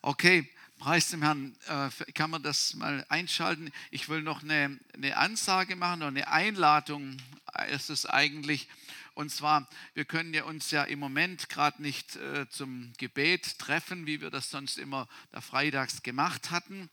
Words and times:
Okay, 0.00 0.48
preis 0.78 1.10
dem 1.10 1.22
Herrn. 1.22 1.56
Äh, 1.66 2.12
kann 2.12 2.30
man 2.30 2.44
das 2.44 2.74
mal 2.74 3.04
einschalten? 3.08 3.72
Ich 3.90 4.08
will 4.08 4.22
noch 4.22 4.44
eine, 4.44 4.78
eine 4.94 5.16
Ansage 5.16 5.74
machen 5.74 6.02
oder 6.02 6.08
eine 6.08 6.28
Einladung 6.28 7.16
ist 7.70 7.90
es 7.90 8.06
eigentlich. 8.06 8.68
Und 9.14 9.30
zwar, 9.30 9.68
wir 9.94 10.04
können 10.04 10.32
ja 10.32 10.44
uns 10.44 10.70
ja 10.70 10.84
im 10.84 11.00
Moment 11.00 11.48
gerade 11.48 11.82
nicht 11.82 12.14
äh, 12.14 12.48
zum 12.48 12.92
Gebet 12.96 13.58
treffen, 13.58 14.06
wie 14.06 14.20
wir 14.20 14.30
das 14.30 14.50
sonst 14.50 14.78
immer 14.78 15.08
da 15.32 15.40
freitags 15.40 16.04
gemacht 16.04 16.52
hatten. 16.52 16.88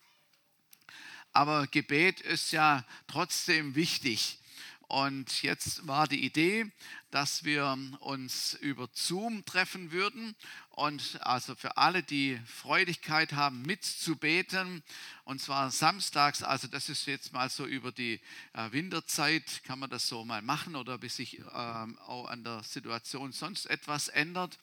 Aber 1.31 1.67
Gebet 1.67 2.21
ist 2.21 2.51
ja 2.51 2.83
trotzdem 3.05 3.75
wichtig. 3.75 4.39
Und 4.87 5.41
jetzt 5.41 5.87
war 5.87 6.07
die 6.07 6.23
Idee, 6.23 6.71
dass 7.09 7.43
wir 7.43 7.77
uns 7.99 8.53
über 8.55 8.87
Zoom 8.93 9.43
treffen 9.45 9.91
würden. 9.91 10.35
Und 10.75 11.21
also 11.21 11.55
für 11.55 11.77
alle, 11.77 12.03
die 12.03 12.37
Freudigkeit 12.45 13.31
haben, 13.31 13.61
mitzubeten, 13.61 14.83
und 15.23 15.39
zwar 15.39 15.71
samstags, 15.71 16.43
also 16.43 16.67
das 16.67 16.89
ist 16.89 17.07
jetzt 17.07 17.31
mal 17.31 17.49
so 17.49 17.65
über 17.65 17.93
die 17.93 18.19
äh, 18.51 18.71
Winterzeit, 18.73 19.63
kann 19.63 19.79
man 19.79 19.89
das 19.89 20.05
so 20.05 20.25
mal 20.25 20.41
machen 20.41 20.75
oder 20.75 20.97
bis 20.97 21.15
sich 21.15 21.39
ähm, 21.39 21.97
auch 22.05 22.27
an 22.27 22.43
der 22.43 22.61
Situation 22.63 23.31
sonst 23.31 23.67
etwas 23.67 24.09
ändert. 24.09 24.59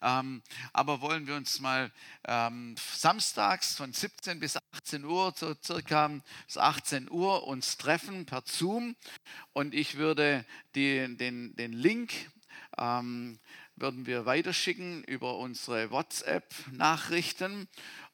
Ähm, 0.00 0.42
aber 0.72 1.00
wollen 1.00 1.26
wir 1.26 1.34
uns 1.34 1.58
mal 1.58 1.90
ähm, 2.22 2.76
samstags 2.94 3.74
von 3.74 3.92
17 3.92 4.38
bis 4.38 4.56
18 4.74 5.04
Uhr, 5.04 5.34
so 5.36 5.56
circa 5.60 6.08
bis 6.46 6.56
18 6.56 7.10
Uhr, 7.10 7.48
uns 7.48 7.78
treffen 7.78 8.26
per 8.26 8.44
Zoom 8.46 8.94
und 9.54 9.74
ich 9.74 9.96
würde 9.96 10.44
die, 10.76 11.16
den, 11.16 11.56
den 11.56 11.72
Link 11.72 12.12
ähm, 12.78 13.40
würden 13.80 14.06
wir 14.06 14.26
weiterschicken 14.26 15.04
über 15.04 15.38
unsere 15.38 15.90
WhatsApp-Nachrichten 15.90 17.68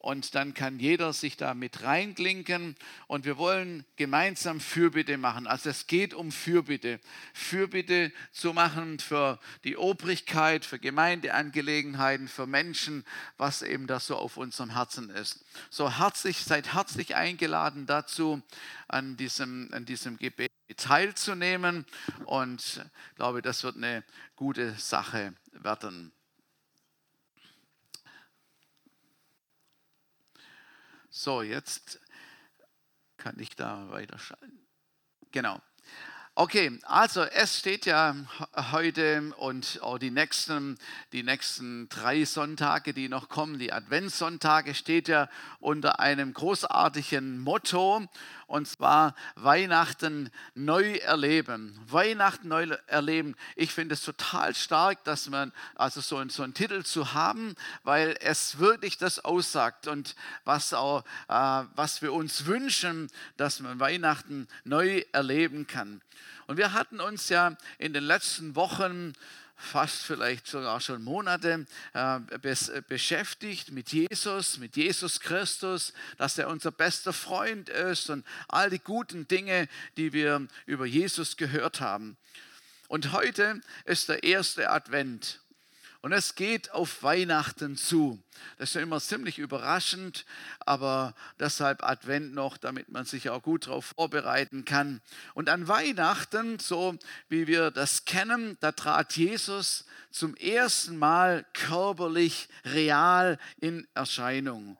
und 0.05 0.35
dann 0.35 0.53
kann 0.53 0.79
jeder 0.79 1.13
sich 1.13 1.35
da 1.35 1.55
mit 1.55 1.81
reinklinken 1.81 2.75
und 3.07 3.25
wir 3.25 3.37
wollen 3.37 3.85
gemeinsam 3.95 4.59
Fürbitte 4.59 5.17
machen. 5.17 5.47
Also 5.47 5.69
es 5.69 5.87
geht 5.87 6.13
um 6.13 6.31
Fürbitte. 6.31 6.99
Fürbitte 7.33 8.11
zu 8.31 8.53
machen 8.53 8.99
für 8.99 9.39
die 9.63 9.77
Obrigkeit, 9.77 10.63
für 10.63 10.77
Gemeindeangelegenheiten, 10.77 12.27
für 12.27 12.45
Menschen, 12.45 13.03
was 13.37 13.63
eben 13.63 13.87
da 13.87 13.99
so 13.99 14.15
auf 14.15 14.37
unserem 14.37 14.73
Herzen 14.75 15.09
ist. 15.09 15.43
So 15.71 15.97
herzlich, 15.97 16.37
seid 16.37 16.73
herzlich 16.73 17.15
eingeladen 17.15 17.87
dazu, 17.87 18.43
an 18.87 19.17
diesem, 19.17 19.69
an 19.73 19.85
diesem 19.85 20.17
Gebet 20.17 20.54
teilzunehmen 20.73 21.85
und 22.25 22.81
ich 23.11 23.15
glaube, 23.15 23.41
das 23.41 23.63
wird 23.63 23.75
eine 23.75 24.03
gute 24.35 24.73
Sache 24.73 25.33
werden. 25.51 26.11
So, 31.09 31.41
jetzt 31.41 31.99
kann 33.17 33.39
ich 33.39 33.55
da 33.55 33.89
weiterschalten. 33.89 34.67
Genau. 35.31 35.61
Okay, 36.37 36.77
also 36.83 37.21
es 37.21 37.59
steht 37.59 37.85
ja 37.85 38.13
heute 38.71 39.33
und 39.37 39.79
auch 39.81 39.97
die 39.97 40.11
nächsten, 40.11 40.77
die 41.13 41.23
nächsten 41.23 41.87
drei 41.87 42.25
Sonntage, 42.25 42.93
die 42.93 43.07
noch 43.07 43.29
kommen, 43.29 43.57
die 43.57 43.71
Adventssonntage, 43.71 44.75
steht 44.75 45.07
ja 45.07 45.29
unter 45.61 46.01
einem 46.01 46.33
großartigen 46.33 47.39
Motto 47.39 48.05
und 48.47 48.67
zwar 48.67 49.15
Weihnachten 49.35 50.29
neu 50.53 50.95
erleben. 50.97 51.79
Weihnachten 51.87 52.47
neu 52.47 52.67
erleben. 52.87 53.35
Ich 53.55 53.71
finde 53.71 53.93
es 53.93 54.01
total 54.01 54.53
stark, 54.55 55.03
dass 55.03 55.29
man 55.29 55.51
also 55.75 56.01
so, 56.01 56.23
so 56.29 56.43
einen 56.43 56.53
Titel 56.53 56.83
zu 56.83 57.13
haben, 57.13 57.55
weil 57.83 58.17
es 58.21 58.59
wirklich 58.59 58.97
das 58.97 59.23
aussagt 59.23 59.87
und 59.87 60.15
was 60.43 60.73
auch, 60.73 61.03
äh, 61.27 61.63
was 61.75 62.01
wir 62.01 62.13
uns 62.13 62.45
wünschen, 62.45 63.09
dass 63.37 63.59
man 63.59 63.79
Weihnachten 63.79 64.47
neu 64.63 65.03
erleben 65.11 65.67
kann. 65.67 66.01
Und 66.47 66.57
wir 66.57 66.73
hatten 66.73 67.01
uns 67.01 67.29
ja 67.29 67.55
in 67.79 67.93
den 67.93 68.03
letzten 68.03 68.55
Wochen 68.55 69.13
fast 69.55 70.03
vielleicht 70.03 70.47
sogar 70.47 70.81
schon 70.81 71.03
Monate 71.03 71.65
äh, 71.93 72.19
beschäftigt 72.87 73.71
mit 73.71 73.91
Jesus, 73.91 74.57
mit 74.57 74.75
Jesus 74.75 75.19
Christus, 75.19 75.93
dass 76.17 76.37
er 76.37 76.49
unser 76.49 76.71
bester 76.71 77.13
Freund 77.13 77.69
ist 77.69 78.09
und 78.09 78.25
all 78.47 78.69
die 78.69 78.79
guten 78.79 79.27
Dinge, 79.27 79.67
die 79.97 80.13
wir 80.13 80.47
über 80.65 80.85
Jesus 80.85 81.37
gehört 81.37 81.81
haben. 81.81 82.17
Und 82.87 83.11
heute 83.11 83.61
ist 83.85 84.09
der 84.09 84.23
erste 84.23 84.69
Advent. 84.69 85.39
Und 86.05 86.11
es 86.11 86.35
geht 86.35 86.69
auf 86.69 87.01
Weihnachten 87.01 87.77
zu. 87.77 88.21
Das 88.59 88.69
ist 88.69 88.75
ja 88.75 88.81
immer 88.81 89.01
ziemlich 89.01 89.39
überraschend, 89.39 90.27
aber 90.59 91.15
deshalb 91.39 91.83
Advent 91.83 92.35
noch, 92.35 92.57
damit 92.57 92.89
man 92.89 93.05
sich 93.05 93.31
auch 93.31 93.41
gut 93.41 93.65
darauf 93.65 93.85
vorbereiten 93.85 94.65
kann. 94.65 95.01
Und 95.33 95.49
an 95.49 95.67
Weihnachten, 95.67 96.59
so 96.59 96.95
wie 97.27 97.47
wir 97.47 97.71
das 97.71 98.05
kennen, 98.05 98.55
da 98.59 98.71
trat 98.71 99.17
Jesus 99.17 99.85
zum 100.11 100.35
ersten 100.35 100.95
Mal 100.99 101.43
körperlich, 101.53 102.49
real 102.65 103.39
in 103.59 103.87
Erscheinung. 103.95 104.77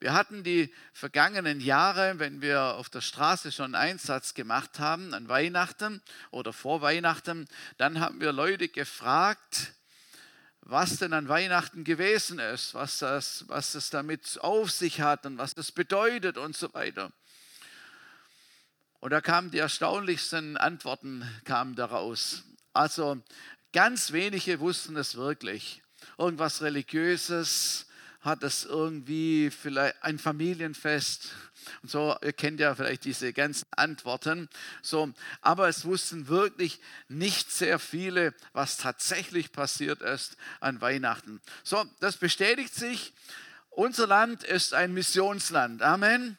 Wir 0.00 0.14
hatten 0.14 0.42
die 0.42 0.72
vergangenen 0.94 1.60
Jahre, 1.60 2.18
wenn 2.18 2.40
wir 2.40 2.76
auf 2.76 2.88
der 2.88 3.02
Straße 3.02 3.52
schon 3.52 3.74
Einsatz 3.74 4.32
gemacht 4.32 4.78
haben, 4.78 5.12
an 5.12 5.28
Weihnachten 5.28 6.00
oder 6.30 6.54
vor 6.54 6.80
Weihnachten, 6.80 7.46
dann 7.76 8.00
haben 8.00 8.18
wir 8.18 8.32
Leute 8.32 8.68
gefragt, 8.68 9.74
was 10.62 10.96
denn 10.96 11.12
an 11.12 11.28
Weihnachten 11.28 11.84
gewesen 11.84 12.38
ist, 12.38 12.72
was 12.72 13.00
das, 13.00 13.44
was 13.48 13.72
das 13.72 13.90
damit 13.90 14.38
auf 14.40 14.70
sich 14.70 15.02
hat 15.02 15.26
und 15.26 15.36
was 15.36 15.54
das 15.54 15.70
bedeutet 15.70 16.38
und 16.38 16.56
so 16.56 16.72
weiter. 16.72 17.12
Und 19.00 19.10
da 19.10 19.20
kamen 19.20 19.50
die 19.50 19.58
erstaunlichsten 19.58 20.56
Antworten 20.56 21.28
kamen 21.44 21.74
daraus. 21.74 22.44
Also 22.72 23.22
ganz 23.74 24.12
wenige 24.12 24.60
wussten 24.60 24.96
es 24.96 25.16
wirklich. 25.16 25.82
Irgendwas 26.16 26.62
Religiöses, 26.62 27.86
hat 28.20 28.42
es 28.42 28.64
irgendwie 28.64 29.50
vielleicht 29.50 30.02
ein 30.02 30.18
Familienfest 30.18 31.30
und 31.82 31.90
so, 31.90 32.16
ihr 32.22 32.32
kennt 32.32 32.60
ja 32.60 32.74
vielleicht 32.74 33.04
diese 33.04 33.32
ganzen 33.32 33.66
Antworten. 33.72 34.48
So, 34.82 35.12
aber 35.40 35.68
es 35.68 35.84
wussten 35.84 36.28
wirklich 36.28 36.80
nicht 37.08 37.50
sehr 37.50 37.78
viele, 37.78 38.34
was 38.52 38.76
tatsächlich 38.76 39.52
passiert 39.52 40.02
ist 40.02 40.36
an 40.60 40.80
Weihnachten. 40.80 41.40
So, 41.62 41.84
das 42.00 42.16
bestätigt 42.16 42.74
sich. 42.74 43.12
Unser 43.70 44.06
Land 44.06 44.42
ist 44.42 44.74
ein 44.74 44.92
Missionsland. 44.92 45.82
Amen. 45.82 46.38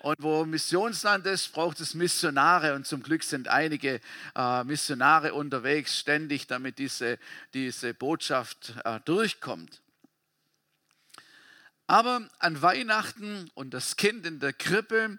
Und 0.00 0.16
wo 0.20 0.44
Missionsland 0.44 1.26
ist, 1.26 1.52
braucht 1.52 1.80
es 1.80 1.94
Missionare. 1.94 2.74
Und 2.74 2.86
zum 2.86 3.02
Glück 3.02 3.24
sind 3.24 3.48
einige 3.48 4.00
äh, 4.36 4.64
Missionare 4.64 5.34
unterwegs, 5.34 5.98
ständig, 5.98 6.46
damit 6.46 6.78
diese, 6.78 7.18
diese 7.52 7.94
Botschaft 7.94 8.74
äh, 8.84 9.00
durchkommt. 9.04 9.80
Aber 11.88 12.28
an 12.38 12.60
Weihnachten 12.60 13.50
und 13.54 13.72
das 13.72 13.96
Kind 13.96 14.26
in 14.26 14.40
der 14.40 14.52
Krippe 14.52 15.18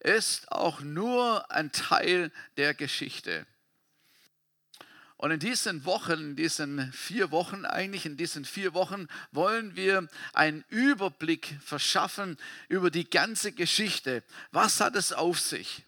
ist 0.00 0.50
auch 0.50 0.80
nur 0.80 1.48
ein 1.50 1.70
Teil 1.70 2.32
der 2.56 2.74
Geschichte. 2.74 3.46
Und 5.16 5.30
in 5.30 5.38
diesen 5.38 5.84
Wochen, 5.84 6.12
in 6.12 6.36
diesen 6.36 6.92
vier 6.92 7.30
Wochen 7.30 7.64
eigentlich, 7.64 8.04
in 8.04 8.16
diesen 8.16 8.44
vier 8.44 8.74
Wochen 8.74 9.06
wollen 9.30 9.76
wir 9.76 10.08
einen 10.32 10.64
Überblick 10.68 11.56
verschaffen 11.64 12.36
über 12.68 12.90
die 12.90 13.08
ganze 13.08 13.52
Geschichte. 13.52 14.24
Was 14.50 14.80
hat 14.80 14.96
es 14.96 15.12
auf 15.12 15.38
sich? 15.38 15.84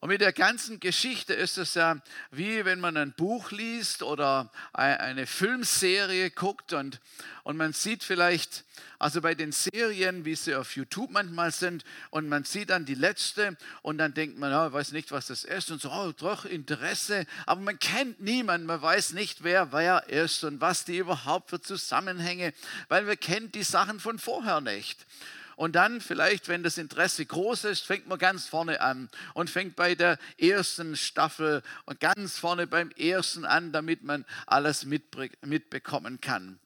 Und 0.00 0.08
mit 0.08 0.22
der 0.22 0.32
ganzen 0.32 0.80
Geschichte 0.80 1.34
ist 1.34 1.58
es 1.58 1.74
ja 1.74 2.00
wie 2.30 2.64
wenn 2.64 2.80
man 2.80 2.96
ein 2.96 3.12
Buch 3.12 3.50
liest 3.50 4.02
oder 4.02 4.50
eine 4.72 5.26
Filmserie 5.26 6.30
guckt 6.30 6.72
und, 6.72 7.00
und 7.42 7.58
man 7.58 7.74
sieht 7.74 8.02
vielleicht, 8.02 8.64
also 8.98 9.20
bei 9.20 9.34
den 9.34 9.52
Serien, 9.52 10.24
wie 10.24 10.34
sie 10.36 10.54
auf 10.54 10.74
YouTube 10.74 11.10
manchmal 11.10 11.52
sind, 11.52 11.84
und 12.08 12.30
man 12.30 12.44
sieht 12.44 12.70
dann 12.70 12.86
die 12.86 12.94
letzte 12.94 13.58
und 13.82 13.98
dann 13.98 14.14
denkt 14.14 14.38
man, 14.38 14.50
ja, 14.52 14.72
weiß 14.72 14.92
nicht, 14.92 15.12
was 15.12 15.26
das 15.26 15.44
ist 15.44 15.70
und 15.70 15.82
so, 15.82 15.90
oh, 15.90 16.12
doch, 16.16 16.46
Interesse, 16.46 17.26
aber 17.44 17.60
man 17.60 17.78
kennt 17.78 18.20
niemanden, 18.20 18.66
man 18.66 18.80
weiß 18.80 19.12
nicht, 19.12 19.44
wer 19.44 19.70
wer 19.70 20.08
ist 20.08 20.44
und 20.44 20.62
was 20.62 20.86
die 20.86 20.96
überhaupt 20.96 21.50
für 21.50 21.60
Zusammenhänge, 21.60 22.54
weil 22.88 23.06
wir 23.06 23.16
kennen 23.16 23.52
die 23.52 23.64
Sachen 23.64 24.00
von 24.00 24.18
vorher 24.18 24.62
nicht. 24.62 25.04
Und 25.60 25.76
dann 25.76 26.00
vielleicht, 26.00 26.48
wenn 26.48 26.62
das 26.62 26.78
Interesse 26.78 27.26
groß 27.26 27.64
ist, 27.64 27.82
fängt 27.82 28.08
man 28.08 28.18
ganz 28.18 28.46
vorne 28.46 28.80
an 28.80 29.10
und 29.34 29.50
fängt 29.50 29.76
bei 29.76 29.94
der 29.94 30.18
ersten 30.38 30.96
Staffel 30.96 31.62
und 31.84 32.00
ganz 32.00 32.38
vorne 32.38 32.66
beim 32.66 32.90
ersten 32.92 33.44
an, 33.44 33.70
damit 33.70 34.02
man 34.02 34.24
alles 34.46 34.86
mitbekommen 34.86 36.18
kann. 36.22 36.58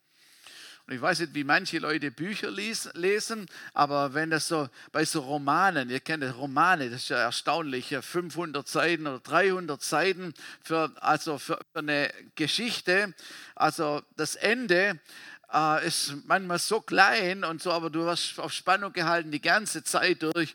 Und 0.87 0.95
ich 0.95 1.01
weiß 1.01 1.21
nicht, 1.21 1.35
wie 1.35 1.43
manche 1.43 1.79
Leute 1.79 2.13
Bücher 2.13 2.51
lesen, 2.51 3.47
aber 3.73 4.15
wenn 4.15 4.31
das 4.31 4.47
so 4.47 4.69
bei 4.93 5.05
so 5.05 5.23
Romanen, 5.23 5.91
ihr 5.91 5.99
kennt 6.01 6.23
Romane, 6.37 6.91
das 6.91 7.05
ist 7.05 7.09
ja 7.09 7.17
erstaunlich, 7.17 7.97
500 8.01 8.69
Seiten 8.69 9.09
oder 9.09 9.19
300 9.19 9.83
Seiten 9.83 10.35
für, 10.63 10.93
also 11.01 11.39
für 11.39 11.59
eine 11.73 12.13
Geschichte, 12.37 13.13
also 13.57 14.03
das 14.17 14.37
Ende, 14.37 15.01
äh, 15.55 15.87
ist 15.87 16.15
manchmal 16.27 16.59
so 16.59 16.81
klein 16.81 17.45
und 17.45 17.63
so, 17.63 17.73
aber 17.73 17.89
du 17.89 18.07
hast 18.07 18.39
auf 18.39 18.53
Spannung 18.53 18.93
gehalten 18.93 19.31
die 19.31 19.41
ganze 19.41 19.85
Zeit 19.85 20.23
durch. 20.23 20.55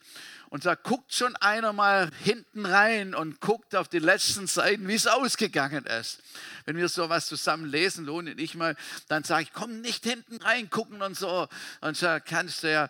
Und 0.49 0.65
da 0.65 0.73
guckt 0.73 1.13
schon 1.13 1.35
einer 1.35 1.73
mal 1.73 2.09
hinten 2.23 2.65
rein 2.65 3.13
und 3.13 3.39
guckt 3.39 3.75
auf 3.75 3.87
die 3.87 3.99
letzten 3.99 4.47
Seiten, 4.47 4.87
wie 4.87 4.95
es 4.95 5.05
ausgegangen 5.05 5.85
ist. 5.85 6.21
Wenn 6.65 6.75
wir 6.75 6.89
sowas 6.89 7.27
zusammen 7.27 7.65
lesen, 7.65 8.05
Lohne 8.05 8.31
ich 8.31 8.55
mal, 8.55 8.75
dann 9.07 9.23
sage 9.23 9.43
ich, 9.43 9.53
komm 9.53 9.81
nicht 9.81 10.03
hinten 10.03 10.37
rein 10.37 10.69
gucken 10.71 11.03
und 11.03 11.15
so. 11.15 11.47
Und 11.81 12.01
da 12.01 12.19
kannst 12.19 12.63
du 12.63 12.71
ja 12.71 12.89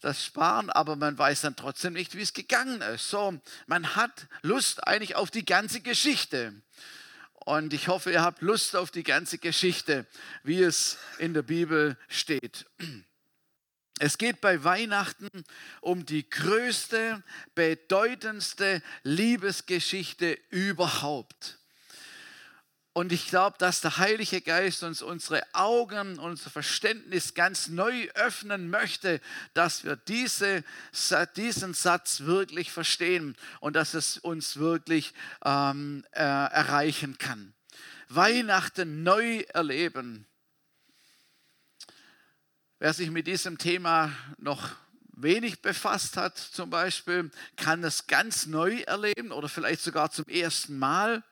das 0.00 0.24
sparen, 0.24 0.70
aber 0.70 0.94
man 0.94 1.18
weiß 1.18 1.42
dann 1.42 1.56
trotzdem 1.56 1.92
nicht, 1.92 2.14
wie 2.16 2.22
es 2.22 2.34
gegangen 2.34 2.82
ist. 2.82 3.10
So, 3.10 3.40
man 3.66 3.96
hat 3.96 4.28
Lust 4.42 4.86
eigentlich 4.86 5.16
auf 5.16 5.30
die 5.30 5.44
ganze 5.44 5.80
Geschichte. 5.80 6.54
Und 7.44 7.72
ich 7.72 7.88
hoffe, 7.88 8.12
ihr 8.12 8.22
habt 8.22 8.40
Lust 8.42 8.76
auf 8.76 8.90
die 8.90 9.02
ganze 9.02 9.38
Geschichte, 9.38 10.06
wie 10.42 10.62
es 10.62 10.98
in 11.18 11.34
der 11.34 11.42
Bibel 11.42 11.96
steht. 12.08 12.66
Es 13.98 14.18
geht 14.18 14.40
bei 14.40 14.64
Weihnachten 14.64 15.28
um 15.80 16.04
die 16.06 16.28
größte, 16.28 17.22
bedeutendste 17.54 18.82
Liebesgeschichte 19.04 20.38
überhaupt. 20.50 21.58
Und 22.94 23.10
ich 23.10 23.28
glaube, 23.28 23.56
dass 23.58 23.80
der 23.80 23.96
Heilige 23.96 24.42
Geist 24.42 24.82
uns 24.82 25.00
unsere 25.00 25.42
Augen, 25.54 26.18
unser 26.18 26.50
Verständnis 26.50 27.32
ganz 27.32 27.68
neu 27.68 28.08
öffnen 28.14 28.68
möchte, 28.68 29.20
dass 29.54 29.84
wir 29.84 29.96
diese, 29.96 30.62
diesen 31.36 31.72
Satz 31.72 32.20
wirklich 32.20 32.70
verstehen 32.70 33.34
und 33.60 33.76
dass 33.76 33.94
es 33.94 34.18
uns 34.18 34.58
wirklich 34.58 35.14
ähm, 35.42 36.04
äh, 36.12 36.20
erreichen 36.20 37.16
kann. 37.16 37.54
Weihnachten 38.10 39.02
neu 39.02 39.38
erleben. 39.54 40.26
Wer 42.78 42.92
sich 42.92 43.10
mit 43.10 43.26
diesem 43.26 43.56
Thema 43.56 44.12
noch 44.36 44.68
wenig 45.12 45.62
befasst 45.62 46.18
hat, 46.18 46.36
zum 46.36 46.68
Beispiel, 46.68 47.30
kann 47.56 47.82
es 47.84 48.06
ganz 48.06 48.44
neu 48.44 48.80
erleben 48.80 49.32
oder 49.32 49.48
vielleicht 49.48 49.80
sogar 49.80 50.10
zum 50.10 50.26
ersten 50.26 50.78
Mal. 50.78 51.22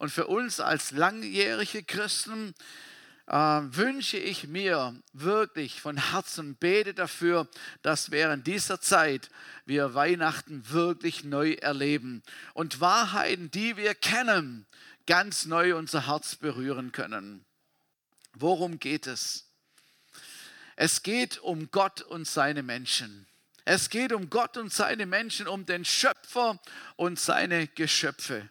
Und 0.00 0.08
für 0.08 0.28
uns 0.28 0.60
als 0.60 0.92
langjährige 0.92 1.82
Christen 1.82 2.54
äh, 3.26 3.34
wünsche 3.34 4.16
ich 4.16 4.48
mir 4.48 4.94
wirklich 5.12 5.82
von 5.82 5.98
Herzen, 5.98 6.54
bete 6.54 6.94
dafür, 6.94 7.46
dass 7.82 8.10
während 8.10 8.46
dieser 8.46 8.80
Zeit 8.80 9.28
wir 9.66 9.92
Weihnachten 9.92 10.70
wirklich 10.70 11.22
neu 11.24 11.52
erleben 11.52 12.22
und 12.54 12.80
Wahrheiten, 12.80 13.50
die 13.50 13.76
wir 13.76 13.94
kennen, 13.94 14.64
ganz 15.06 15.44
neu 15.44 15.76
unser 15.76 16.06
Herz 16.06 16.34
berühren 16.34 16.92
können. 16.92 17.44
Worum 18.32 18.78
geht 18.78 19.06
es? 19.06 19.50
Es 20.76 21.02
geht 21.02 21.40
um 21.40 21.70
Gott 21.70 22.00
und 22.00 22.26
seine 22.26 22.62
Menschen. 22.62 23.26
Es 23.66 23.90
geht 23.90 24.14
um 24.14 24.30
Gott 24.30 24.56
und 24.56 24.72
seine 24.72 25.04
Menschen, 25.04 25.46
um 25.46 25.66
den 25.66 25.84
Schöpfer 25.84 26.58
und 26.96 27.20
seine 27.20 27.66
Geschöpfe. 27.66 28.48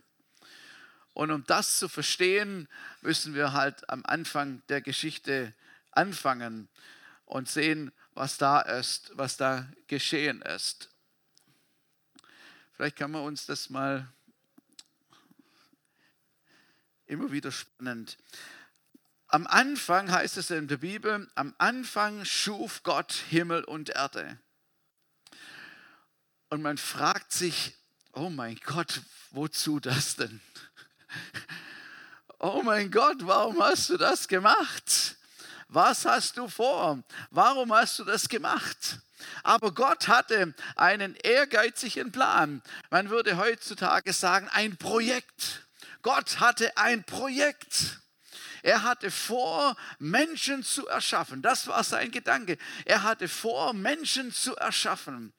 Und 1.19 1.31
um 1.31 1.43
das 1.43 1.79
zu 1.79 1.89
verstehen, 1.89 2.69
müssen 3.01 3.33
wir 3.33 3.51
halt 3.51 3.89
am 3.89 4.05
Anfang 4.05 4.63
der 4.69 4.79
Geschichte 4.79 5.53
anfangen 5.91 6.69
und 7.25 7.49
sehen, 7.49 7.91
was 8.13 8.37
da 8.37 8.61
ist, 8.61 9.11
was 9.15 9.35
da 9.35 9.67
geschehen 9.87 10.41
ist. 10.41 10.89
Vielleicht 12.71 12.95
kann 12.95 13.11
man 13.11 13.23
uns 13.23 13.45
das 13.45 13.69
mal 13.69 14.07
immer 17.05 17.33
wieder 17.33 17.51
spannend. 17.51 18.17
Am 19.27 19.45
Anfang 19.45 20.09
heißt 20.09 20.37
es 20.37 20.51
in 20.51 20.69
der 20.69 20.77
Bibel, 20.77 21.29
am 21.35 21.53
Anfang 21.57 22.23
schuf 22.23 22.81
Gott 22.83 23.11
Himmel 23.11 23.65
und 23.65 23.89
Erde. 23.89 24.39
Und 26.47 26.61
man 26.61 26.77
fragt 26.77 27.33
sich, 27.33 27.75
oh 28.13 28.29
mein 28.29 28.55
Gott, 28.63 29.01
wozu 29.31 29.81
das 29.81 30.15
denn? 30.15 30.39
Oh 32.39 32.61
mein 32.63 32.91
Gott, 32.91 33.17
warum 33.21 33.61
hast 33.61 33.89
du 33.89 33.97
das 33.97 34.27
gemacht? 34.27 35.15
Was 35.67 36.05
hast 36.05 36.37
du 36.37 36.47
vor? 36.47 37.03
Warum 37.29 37.73
hast 37.73 37.99
du 37.99 38.03
das 38.03 38.27
gemacht? 38.27 38.99
Aber 39.43 39.71
Gott 39.71 40.07
hatte 40.07 40.53
einen 40.75 41.15
ehrgeizigen 41.15 42.11
Plan. 42.11 42.61
Man 42.89 43.09
würde 43.09 43.37
heutzutage 43.37 44.13
sagen, 44.13 44.47
ein 44.51 44.77
Projekt. 44.77 45.67
Gott 46.01 46.39
hatte 46.39 46.75
ein 46.77 47.03
Projekt. 47.03 47.99
Er 48.63 48.83
hatte 48.83 49.11
vor, 49.11 49.75
Menschen 49.99 50.63
zu 50.63 50.87
erschaffen. 50.87 51.41
Das 51.41 51.67
war 51.67 51.83
sein 51.83 52.11
Gedanke. 52.11 52.57
Er 52.85 53.03
hatte 53.03 53.27
vor, 53.27 53.73
Menschen 53.73 54.31
zu 54.31 54.55
erschaffen. 54.55 55.33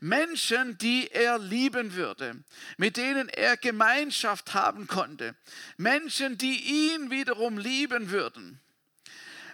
Menschen, 0.00 0.78
die 0.78 1.08
er 1.10 1.38
lieben 1.38 1.94
würde, 1.94 2.42
mit 2.76 2.96
denen 2.96 3.28
er 3.28 3.56
Gemeinschaft 3.56 4.54
haben 4.54 4.86
konnte. 4.86 5.34
Menschen, 5.76 6.38
die 6.38 6.92
ihn 6.94 7.10
wiederum 7.10 7.58
lieben 7.58 8.10
würden. 8.10 8.60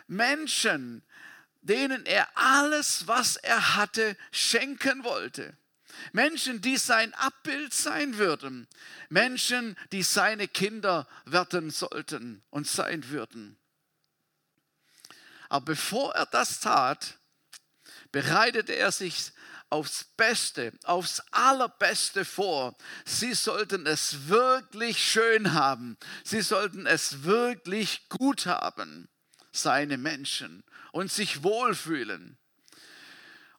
Menschen, 0.06 1.02
denen 1.62 2.04
er 2.04 2.28
alles, 2.34 3.06
was 3.06 3.36
er 3.36 3.76
hatte, 3.76 4.16
schenken 4.32 5.02
wollte. 5.04 5.56
Menschen, 6.12 6.60
die 6.60 6.76
sein 6.76 7.14
Abbild 7.14 7.72
sein 7.72 8.18
würden. 8.18 8.68
Menschen, 9.08 9.76
die 9.92 10.02
seine 10.02 10.48
Kinder 10.48 11.06
werden 11.24 11.70
sollten 11.70 12.42
und 12.50 12.66
sein 12.66 13.08
würden. 13.10 13.56
Aber 15.48 15.66
bevor 15.66 16.14
er 16.14 16.26
das 16.26 16.60
tat, 16.60 17.18
bereitete 18.10 18.74
er 18.74 18.92
sich 18.92 19.32
aufs 19.70 20.04
Beste, 20.04 20.72
aufs 20.84 21.20
Allerbeste 21.32 22.24
vor. 22.24 22.76
Sie 23.04 23.34
sollten 23.34 23.86
es 23.86 24.28
wirklich 24.28 25.02
schön 25.02 25.52
haben. 25.52 25.96
Sie 26.22 26.42
sollten 26.42 26.86
es 26.86 27.24
wirklich 27.24 28.08
gut 28.08 28.46
haben, 28.46 29.08
seine 29.52 29.98
Menschen, 29.98 30.62
und 30.92 31.10
sich 31.10 31.42
wohlfühlen. 31.42 32.38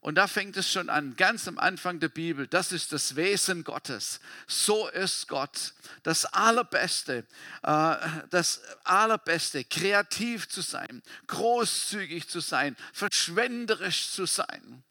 Und 0.05 0.13
da 0.13 0.27
fängt 0.27 0.55
es 0.55 0.71
schon 0.71 0.91
an, 0.91 1.15
ganz 1.15 1.47
am 1.47 1.57
Anfang 1.57 1.99
der 1.99 2.09
Bibel. 2.09 2.45
Das 2.45 2.71
ist 2.71 2.93
das 2.93 3.15
Wesen 3.15 3.63
Gottes. 3.63 4.19
So 4.45 4.87
ist 4.89 5.27
Gott. 5.27 5.73
Das 6.03 6.25
Allerbeste, 6.25 7.25
äh, 7.63 7.95
das 8.29 8.61
Allerbeste, 8.83 9.63
kreativ 9.63 10.47
zu 10.47 10.61
sein, 10.61 11.01
großzügig 11.25 12.29
zu 12.29 12.39
sein, 12.39 12.77
verschwenderisch 12.93 14.11
zu 14.11 14.27
sein. 14.27 14.83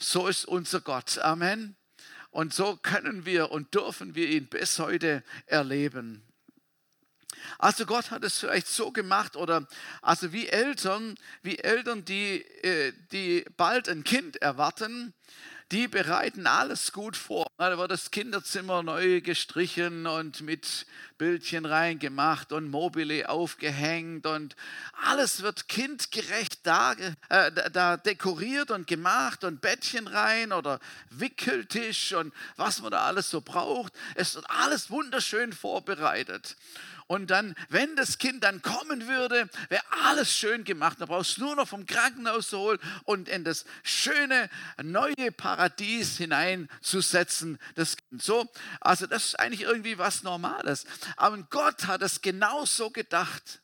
So 0.00 0.26
ist 0.26 0.44
unser 0.44 0.80
Gott. 0.80 1.18
Amen. 1.18 1.76
Und 2.32 2.52
so 2.52 2.76
können 2.76 3.24
wir 3.24 3.52
und 3.52 3.72
dürfen 3.72 4.16
wir 4.16 4.28
ihn 4.28 4.48
bis 4.48 4.80
heute 4.80 5.22
erleben. 5.46 6.24
Also 7.58 7.86
Gott 7.86 8.10
hat 8.10 8.24
es 8.24 8.38
vielleicht 8.38 8.68
so 8.68 8.90
gemacht 8.90 9.36
oder 9.36 9.66
also 10.02 10.32
wie 10.32 10.48
Eltern, 10.48 11.16
wie 11.42 11.58
Eltern, 11.58 12.04
die, 12.04 12.42
äh, 12.62 12.92
die 13.12 13.44
bald 13.56 13.88
ein 13.88 14.04
Kind 14.04 14.40
erwarten, 14.42 15.14
die 15.72 15.86
bereiten 15.86 16.48
alles 16.48 16.92
gut 16.92 17.16
vor. 17.16 17.46
Da 17.56 17.78
wird 17.78 17.92
das 17.92 18.10
Kinderzimmer 18.10 18.82
neu 18.82 19.20
gestrichen 19.20 20.06
und 20.06 20.40
mit 20.40 20.84
Bildchen 21.16 21.64
reingemacht 21.64 22.52
und 22.52 22.70
Mobile 22.70 23.28
aufgehängt 23.28 24.26
und 24.26 24.56
alles 25.06 25.42
wird 25.42 25.68
kindgerecht 25.68 26.66
da, 26.66 26.94
äh, 27.28 27.70
da 27.70 27.96
dekoriert 27.96 28.72
und 28.72 28.88
gemacht 28.88 29.44
und 29.44 29.60
Bettchen 29.60 30.08
rein 30.08 30.52
oder 30.52 30.80
Wickeltisch 31.10 32.14
und 32.14 32.34
was 32.56 32.82
man 32.82 32.90
da 32.90 33.04
alles 33.04 33.30
so 33.30 33.40
braucht. 33.40 33.92
Es 34.16 34.34
wird 34.34 34.46
alles 34.50 34.90
wunderschön 34.90 35.52
vorbereitet. 35.52 36.56
Und 37.10 37.32
dann, 37.32 37.56
wenn 37.70 37.96
das 37.96 38.18
Kind 38.18 38.44
dann 38.44 38.62
kommen 38.62 39.08
würde, 39.08 39.50
wäre 39.68 39.82
alles 40.04 40.32
schön 40.32 40.62
gemacht. 40.62 41.00
Da 41.00 41.06
brauchst 41.06 41.38
du 41.38 41.40
nur 41.40 41.56
noch 41.56 41.66
vom 41.66 41.84
Krankenhaus 41.84 42.50
zu 42.50 42.58
holen 42.58 42.78
und 43.02 43.28
in 43.28 43.42
das 43.42 43.64
schöne 43.82 44.48
neue 44.80 45.32
Paradies 45.32 46.18
hineinzusetzen. 46.18 47.58
Das 47.74 47.96
Kind. 47.96 48.22
So, 48.22 48.48
also 48.80 49.08
das 49.08 49.24
ist 49.24 49.40
eigentlich 49.40 49.62
irgendwie 49.62 49.98
was 49.98 50.22
Normales. 50.22 50.86
Aber 51.16 51.36
Gott 51.50 51.88
hat 51.88 52.00
es 52.02 52.20
genauso 52.20 52.90
gedacht. 52.90 53.60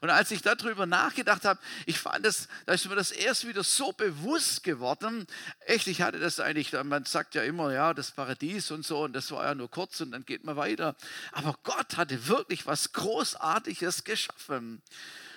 Und 0.00 0.10
als 0.10 0.30
ich 0.30 0.42
darüber 0.42 0.86
nachgedacht 0.86 1.44
habe, 1.44 1.60
ich 1.86 1.98
fand 1.98 2.24
das, 2.24 2.48
da 2.66 2.74
ist 2.74 2.88
mir 2.88 2.94
das 2.94 3.10
erst 3.10 3.46
wieder 3.46 3.64
so 3.64 3.92
bewusst 3.92 4.62
geworden. 4.62 5.26
Echt, 5.60 5.86
ich 5.86 6.02
hatte 6.02 6.18
das 6.18 6.40
eigentlich, 6.40 6.72
man 6.84 7.04
sagt 7.04 7.34
ja 7.34 7.42
immer, 7.42 7.72
ja, 7.72 7.94
das 7.94 8.10
Paradies 8.10 8.70
und 8.70 8.84
so, 8.84 9.04
und 9.04 9.12
das 9.12 9.30
war 9.30 9.44
ja 9.44 9.54
nur 9.54 9.70
kurz 9.70 10.00
und 10.00 10.12
dann 10.12 10.24
geht 10.24 10.44
man 10.44 10.56
weiter. 10.56 10.94
Aber 11.32 11.58
Gott 11.62 11.96
hatte 11.96 12.28
wirklich 12.28 12.66
was 12.66 12.92
Großartiges 12.92 14.04
geschaffen. 14.04 14.82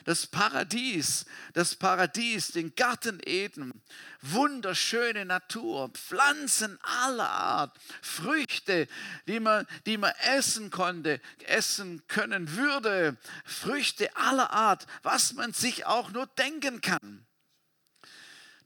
Das 0.05 0.27
Paradies, 0.27 1.25
das 1.53 1.75
Paradies, 1.75 2.49
den 2.49 2.75
Garten 2.75 3.19
Eden, 3.25 3.81
wunderschöne 4.21 5.25
Natur, 5.25 5.89
Pflanzen 5.89 6.79
aller 6.81 7.29
Art, 7.29 7.77
Früchte, 8.01 8.87
die 9.27 9.39
man, 9.39 9.65
die 9.85 9.97
man 9.97 10.13
essen 10.35 10.69
konnte, 10.71 11.21
essen 11.45 12.01
können 12.07 12.55
würde, 12.55 13.17
Früchte 13.45 14.15
aller 14.15 14.51
Art, 14.51 14.85
was 15.03 15.33
man 15.33 15.53
sich 15.53 15.85
auch 15.85 16.11
nur 16.11 16.27
denken 16.27 16.81
kann 16.81 17.25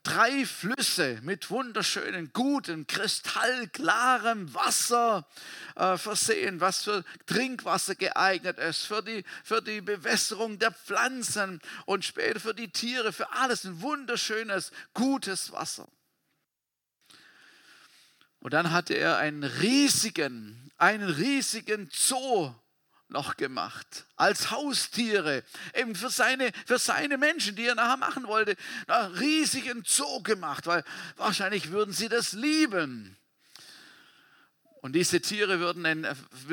drei 0.06 0.46
Flüsse 0.46 1.20
mit 1.24 1.50
wunderschönen, 1.50 2.32
guten, 2.32 2.88
kristallklarem 2.88 4.54
Wasser 4.54 5.28
äh, 5.76 5.98
versehen, 5.98 6.62
was 6.62 6.84
für 6.84 7.04
Trinkwasser 7.26 7.96
geeignet 7.96 8.58
ist, 8.60 8.86
für 8.86 9.02
die, 9.02 9.26
für 9.44 9.62
die 9.62 9.82
Bewässerung 9.82 10.60
der 10.60 10.72
Pflanzen 10.72 11.60
und 11.86 12.06
später 12.06 12.40
für 12.40 12.54
die 12.54 12.70
Tiere, 12.70 13.12
für 13.12 13.32
alles 13.32 13.66
ein 13.66 13.82
wunderschönes, 13.82 14.72
gutes 14.94 15.52
Wasser. 15.52 15.88
Und 18.40 18.54
dann 18.54 18.72
hatte 18.72 18.94
er 18.94 19.18
einen 19.18 19.44
riesigen, 19.44 20.72
einen 20.78 21.10
riesigen 21.10 21.90
Zoo 21.92 22.54
noch 23.08 23.38
gemacht, 23.38 24.06
als 24.16 24.52
Haustiere, 24.52 25.44
eben 25.74 25.96
für 25.96 26.10
seine, 26.10 26.52
für 26.66 26.80
seine 26.80 27.18
Menschen, 27.18 27.56
die 27.56 27.66
er 27.66 27.76
nachher 27.76 27.98
machen 27.98 28.28
wollte, 28.28 28.56
einen 28.88 29.14
riesigen 29.16 29.84
Zoo 29.86 30.22
gemacht, 30.24 30.66
weil 30.68 30.84
wahrscheinlich 31.16 31.72
würden 31.72 31.94
sie 31.94 32.10
das 32.10 32.34
lieben. 32.34 33.18
Und 34.86 34.92
diese 34.92 35.20
Tiere 35.20 35.60
würden 35.60 35.84
in, 35.84 36.08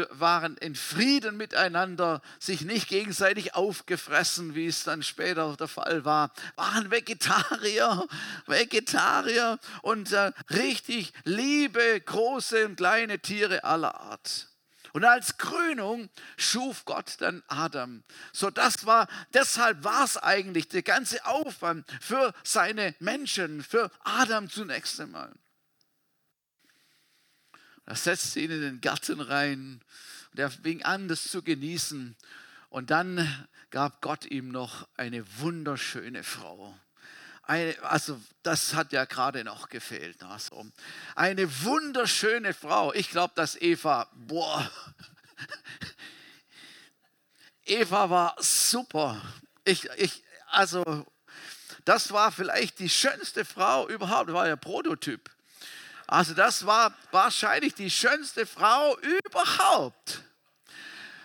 waren 0.09 0.57
in 0.57 0.75
Frieden 0.75 1.37
miteinander, 1.37 2.23
sich 2.39 2.63
nicht 2.63 2.89
gegenseitig 2.89 3.55
aufgefressen, 3.55 4.55
wie 4.55 4.67
es 4.67 4.85
dann 4.85 5.03
später 5.03 5.55
der 5.57 5.69
Fall 5.69 6.07
war, 6.07 6.33
waren 6.57 6.91
Vegetarier, 6.91 8.07
Vegetarier 8.47 9.59
und 9.83 10.13
äh, 10.13 10.33
richtig 10.49 11.13
liebe 11.25 12.01
große 12.01 12.65
und 12.65 12.77
kleine 12.77 13.19
Tiere 13.19 13.65
aller 13.65 14.01
Art. 14.01 14.52
Und 14.93 15.05
als 15.05 15.39
Krönung 15.39 16.11
schuf 16.37 16.85
Gott 16.85 17.17
dann 17.21 17.43
Adam. 17.49 18.05
So 18.33 18.51
das 18.51 18.85
war, 18.85 19.09
deshalb 19.33 19.85
war 19.85 20.05
es 20.05 20.19
eigentlich 20.19 20.69
der 20.69 20.83
ganze 20.83 21.25
Aufwand 21.25 21.91
für 22.01 22.35
seine 22.45 22.95
Menschen, 22.99 23.63
für 23.63 23.91
Adam 24.01 24.51
zunächst 24.51 25.01
einmal. 25.01 25.33
Er 27.87 27.97
setzte 27.97 28.41
ihn 28.41 28.51
in 28.51 28.61
den 28.61 28.81
Garten 28.81 29.21
rein 29.21 29.81
und 30.31 30.39
er 30.39 30.51
fing 30.51 30.83
an, 30.83 31.09
das 31.09 31.25
zu 31.25 31.43
genießen. 31.43 32.17
Und 32.69 32.91
dann 32.91 33.47
gab 33.71 34.03
Gott 34.03 34.27
ihm 34.27 34.49
noch 34.49 34.89
eine 34.97 35.25
wunderschöne 35.41 36.23
Frau. 36.23 36.79
Eine, 37.43 37.77
also 37.83 38.21
das 38.43 38.75
hat 38.75 38.93
ja 38.93 39.05
gerade 39.05 39.45
noch 39.45 39.69
gefehlt. 39.69 40.23
Also, 40.23 40.67
eine 41.15 41.65
wunderschöne 41.65 42.55
Frau. 42.55 42.93
Ich 42.93 43.11
glaube, 43.11 43.33
dass 43.35 43.61
Eva, 43.61 44.09
boah, 44.15 44.71
Eva 47.65 48.11
war 48.11 48.37
super. 48.39 49.21
Ich, 49.65 49.89
ich, 49.97 50.23
also 50.51 51.07
das 51.85 52.13
war 52.13 52.31
vielleicht 52.31 52.79
die 52.79 52.89
schönste 52.89 53.45
Frau 53.45 53.89
überhaupt, 53.89 54.33
war 54.33 54.47
ja 54.47 54.57
Prototyp. 54.57 55.31
Also 56.07 56.35
das 56.35 56.67
war 56.67 56.95
wahrscheinlich 57.11 57.75
die 57.75 57.91
schönste 57.91 58.47
Frau 58.47 58.97
überhaupt. 58.99 60.23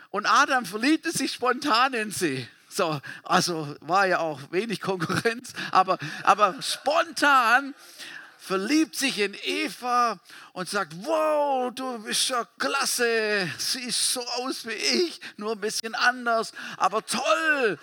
Und 0.10 0.26
Adam 0.26 0.66
verliebte 0.66 1.12
sich 1.12 1.34
spontan 1.34 1.94
in 1.94 2.12
sie. 2.12 2.48
So, 2.78 3.02
also 3.24 3.76
war 3.80 4.06
ja 4.06 4.20
auch 4.20 4.40
wenig 4.52 4.82
Konkurrenz, 4.82 5.52
aber, 5.72 5.98
aber 6.22 6.62
spontan 6.62 7.74
verliebt 8.38 8.96
sich 8.96 9.18
in 9.18 9.36
Eva 9.46 10.20
und 10.54 10.70
sagt, 10.70 10.94
wow, 10.98 11.74
du 11.74 11.98
bist 12.04 12.30
ja 12.30 12.48
klasse, 12.60 13.50
siehst 13.58 14.14
so 14.14 14.22
aus 14.22 14.68
wie 14.68 14.74
ich, 14.74 15.20
nur 15.38 15.54
ein 15.54 15.60
bisschen 15.60 15.96
anders, 15.96 16.54
aber 16.78 17.04
toll, 17.04 17.80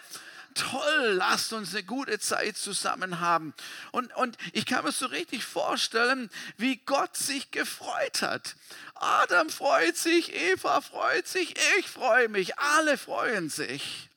toll, 0.54 1.14
lasst 1.16 1.52
uns 1.52 1.74
eine 1.74 1.82
gute 1.82 2.20
Zeit 2.20 2.56
zusammen 2.56 3.18
haben. 3.18 3.52
Und, 3.90 4.14
und 4.14 4.38
ich 4.52 4.64
kann 4.64 4.84
mir 4.84 4.92
so 4.92 5.06
richtig 5.06 5.44
vorstellen, 5.44 6.30
wie 6.56 6.76
Gott 6.86 7.16
sich 7.16 7.50
gefreut 7.50 8.22
hat. 8.22 8.54
Adam 8.94 9.50
freut 9.50 9.96
sich, 9.96 10.32
Eva 10.32 10.80
freut 10.82 11.26
sich, 11.26 11.56
ich 11.80 11.88
freue 11.88 12.28
mich, 12.28 12.56
alle 12.60 12.96
freuen 12.96 13.50
sich. 13.50 14.08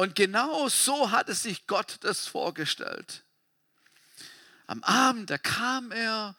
Und 0.00 0.16
genau 0.16 0.66
so 0.70 1.10
hat 1.10 1.28
es 1.28 1.42
sich 1.42 1.66
Gott 1.66 1.98
das 2.00 2.26
vorgestellt. 2.26 3.22
Am 4.66 4.82
Abend, 4.82 5.28
da 5.28 5.36
kam 5.36 5.92
er 5.92 6.36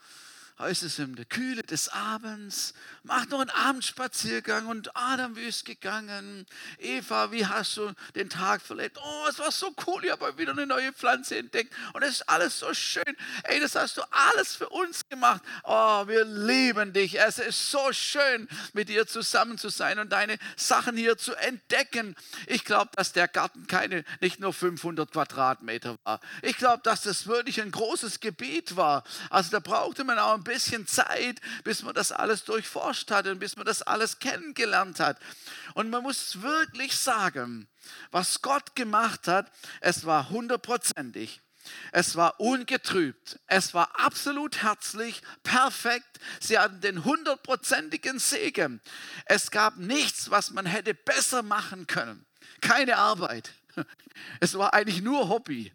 heißt 0.61 0.83
es 0.83 0.99
in 0.99 1.15
der 1.15 1.25
Kühle 1.25 1.63
des 1.63 1.89
Abends, 1.89 2.73
macht 3.03 3.31
noch 3.31 3.41
einen 3.41 3.49
Abendspaziergang 3.49 4.67
und 4.67 4.95
Adam, 4.95 5.35
wie 5.35 5.45
ist 5.45 5.65
gegangen? 5.65 6.45
Eva, 6.77 7.31
wie 7.31 7.45
hast 7.45 7.77
du 7.77 7.91
den 8.15 8.29
Tag 8.29 8.61
verlebt? 8.61 8.97
Oh, 9.03 9.25
es 9.27 9.39
war 9.39 9.51
so 9.51 9.73
cool, 9.87 10.05
ich 10.05 10.11
habe 10.11 10.37
wieder 10.37 10.51
eine 10.51 10.67
neue 10.67 10.93
Pflanze 10.93 11.37
entdeckt 11.37 11.73
und 11.93 12.03
es 12.03 12.21
ist 12.21 12.29
alles 12.29 12.59
so 12.59 12.73
schön. 12.73 13.03
Ey, 13.43 13.59
das 13.59 13.75
hast 13.75 13.97
du 13.97 14.03
alles 14.11 14.55
für 14.55 14.69
uns 14.69 15.07
gemacht. 15.09 15.41
Oh, 15.63 16.07
wir 16.07 16.25
lieben 16.25 16.93
dich. 16.93 17.19
Es 17.19 17.39
ist 17.39 17.71
so 17.71 17.91
schön, 17.91 18.47
mit 18.73 18.89
dir 18.89 19.07
zusammen 19.07 19.57
zu 19.57 19.69
sein 19.69 19.97
und 19.99 20.11
deine 20.11 20.37
Sachen 20.55 20.95
hier 20.95 21.17
zu 21.17 21.33
entdecken. 21.35 22.15
Ich 22.45 22.65
glaube, 22.65 22.91
dass 22.95 23.13
der 23.13 23.27
Garten 23.27 23.65
keine, 23.65 24.03
nicht 24.19 24.39
nur 24.39 24.53
500 24.53 25.11
Quadratmeter 25.11 25.97
war. 26.03 26.19
Ich 26.43 26.57
glaube, 26.57 26.81
dass 26.83 27.01
das 27.01 27.25
wirklich 27.25 27.61
ein 27.61 27.71
großes 27.71 28.19
Gebiet 28.19 28.75
war. 28.75 29.03
Also 29.31 29.49
da 29.49 29.59
brauchte 29.59 30.03
man 30.03 30.19
auch 30.19 30.35
ein 30.35 30.43
bisschen 30.51 30.87
Zeit, 30.87 31.39
bis 31.63 31.83
man 31.83 31.93
das 31.93 32.11
alles 32.11 32.43
durchforscht 32.43 33.09
hat 33.11 33.27
und 33.27 33.39
bis 33.39 33.55
man 33.55 33.65
das 33.65 33.81
alles 33.81 34.19
kennengelernt 34.19 34.99
hat. 34.99 35.17
Und 35.73 35.89
man 35.89 36.03
muss 36.03 36.41
wirklich 36.41 36.97
sagen, 36.97 37.67
was 38.11 38.41
Gott 38.41 38.75
gemacht 38.75 39.27
hat, 39.27 39.51
es 39.79 40.05
war 40.05 40.29
hundertprozentig. 40.29 41.41
Es 41.91 42.15
war 42.15 42.39
ungetrübt. 42.39 43.39
Es 43.47 43.73
war 43.73 43.99
absolut 43.99 44.63
herzlich, 44.63 45.21
perfekt. 45.43 46.19
Sie 46.39 46.57
hatten 46.57 46.81
den 46.81 47.05
hundertprozentigen 47.05 48.19
Segen. 48.19 48.81
Es 49.25 49.51
gab 49.51 49.77
nichts, 49.77 50.31
was 50.31 50.51
man 50.51 50.65
hätte 50.65 50.93
besser 50.93 51.43
machen 51.43 51.87
können. 51.87 52.25
Keine 52.61 52.97
Arbeit. 52.97 53.51
Es 54.39 54.57
war 54.57 54.73
eigentlich 54.73 55.01
nur 55.01 55.29
Hobby. 55.29 55.71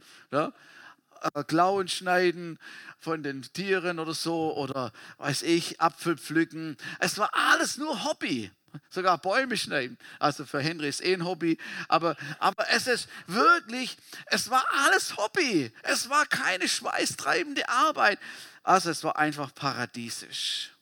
Äh, 1.34 1.44
Klauen 1.44 1.88
schneiden 1.88 2.58
von 2.98 3.22
den 3.22 3.42
Tieren 3.42 3.98
oder 3.98 4.14
so 4.14 4.56
oder 4.56 4.92
weiß 5.18 5.42
ich, 5.42 5.80
Apfel 5.80 6.16
pflücken. 6.16 6.76
Es 6.98 7.18
war 7.18 7.30
alles 7.34 7.76
nur 7.76 8.04
Hobby. 8.04 8.50
Sogar 8.90 9.18
Bäume 9.18 9.56
schneiden. 9.56 9.98
Also 10.18 10.44
für 10.44 10.60
Henry 10.60 10.88
ist 10.88 11.02
eh 11.02 11.14
ein 11.14 11.24
Hobby. 11.24 11.58
Aber, 11.88 12.16
aber 12.38 12.68
es 12.70 12.86
ist 12.86 13.08
wirklich, 13.26 13.96
es 14.26 14.50
war 14.50 14.64
alles 14.84 15.16
Hobby. 15.16 15.72
Es 15.82 16.10
war 16.10 16.26
keine 16.26 16.68
schweißtreibende 16.68 17.68
Arbeit. 17.68 18.18
Also 18.62 18.90
es 18.90 19.02
war 19.04 19.16
einfach 19.16 19.54
paradiesisch. 19.54 20.72